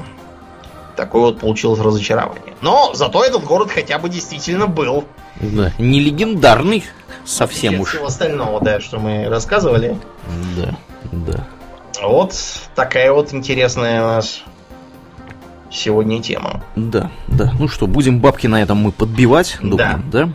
[0.98, 2.56] Такое вот получилось разочарование.
[2.62, 5.06] Но зато этот город хотя бы действительно был.
[5.40, 6.84] Да, не легендарный
[7.24, 7.90] совсем уж.
[7.90, 9.96] всего остального, да, что мы рассказывали.
[10.58, 10.76] Да,
[11.12, 11.48] да.
[12.02, 12.34] Вот
[12.74, 14.44] такая вот интересная у нас
[15.70, 16.64] сегодня тема.
[16.76, 17.54] Да, да.
[17.60, 20.26] Ну что, будем бабки на этом мы подбивать, думаем, да?
[20.26, 20.30] да?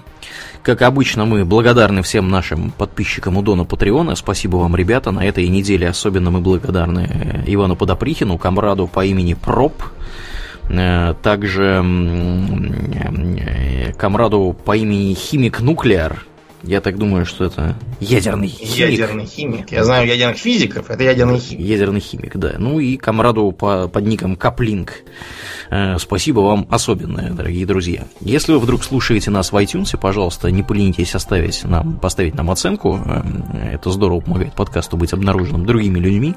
[0.62, 4.14] Как обычно, мы благодарны всем нашим подписчикам у Дона Патреона.
[4.14, 5.10] Спасибо вам, ребята.
[5.10, 9.82] На этой неделе особенно мы благодарны Ивану Подоприхину, комраду по имени Проб,
[11.22, 11.84] также
[13.38, 16.24] э, комраду по имени Химик Нуклеар,
[16.64, 18.90] я так думаю, что это ядерный химик.
[18.90, 19.72] Ядерный химик.
[19.72, 21.66] Я знаю ядерных физиков, это ядерный химик.
[21.66, 22.54] Ядерный химик, да.
[22.58, 25.02] Ну и комраду по, под ником Каплинг.
[25.70, 28.04] Э, спасибо вам особенное, дорогие друзья.
[28.20, 33.00] Если вы вдруг слушаете нас в iTunes, пожалуйста, не поленитесь оставить нам, поставить нам оценку.
[33.04, 36.36] Э, это здорово помогает подкасту быть обнаруженным другими людьми.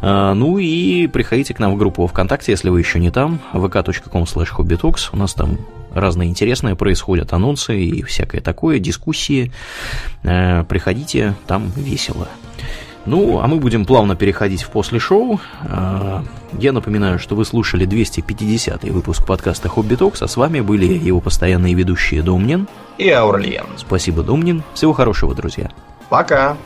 [0.00, 4.24] Э, ну и приходите к нам в группу ВКонтакте, если вы еще не там, vk.com
[4.24, 5.58] slash У нас там
[5.92, 9.52] разные интересные происходят, анонсы и всякое такое, дискуссии.
[10.22, 12.28] Э, приходите, там весело.
[13.06, 15.40] Ну, а мы будем плавно переходить в после шоу.
[15.62, 16.20] Э,
[16.58, 21.20] я напоминаю, что вы слушали 250 выпуск подкаста Хобби Токс, а с вами были его
[21.20, 22.68] постоянные ведущие Домнин
[22.98, 23.66] и Аурлиен.
[23.76, 24.62] Спасибо, Домнин.
[24.74, 25.70] Всего хорошего, друзья.
[26.08, 26.56] Пока.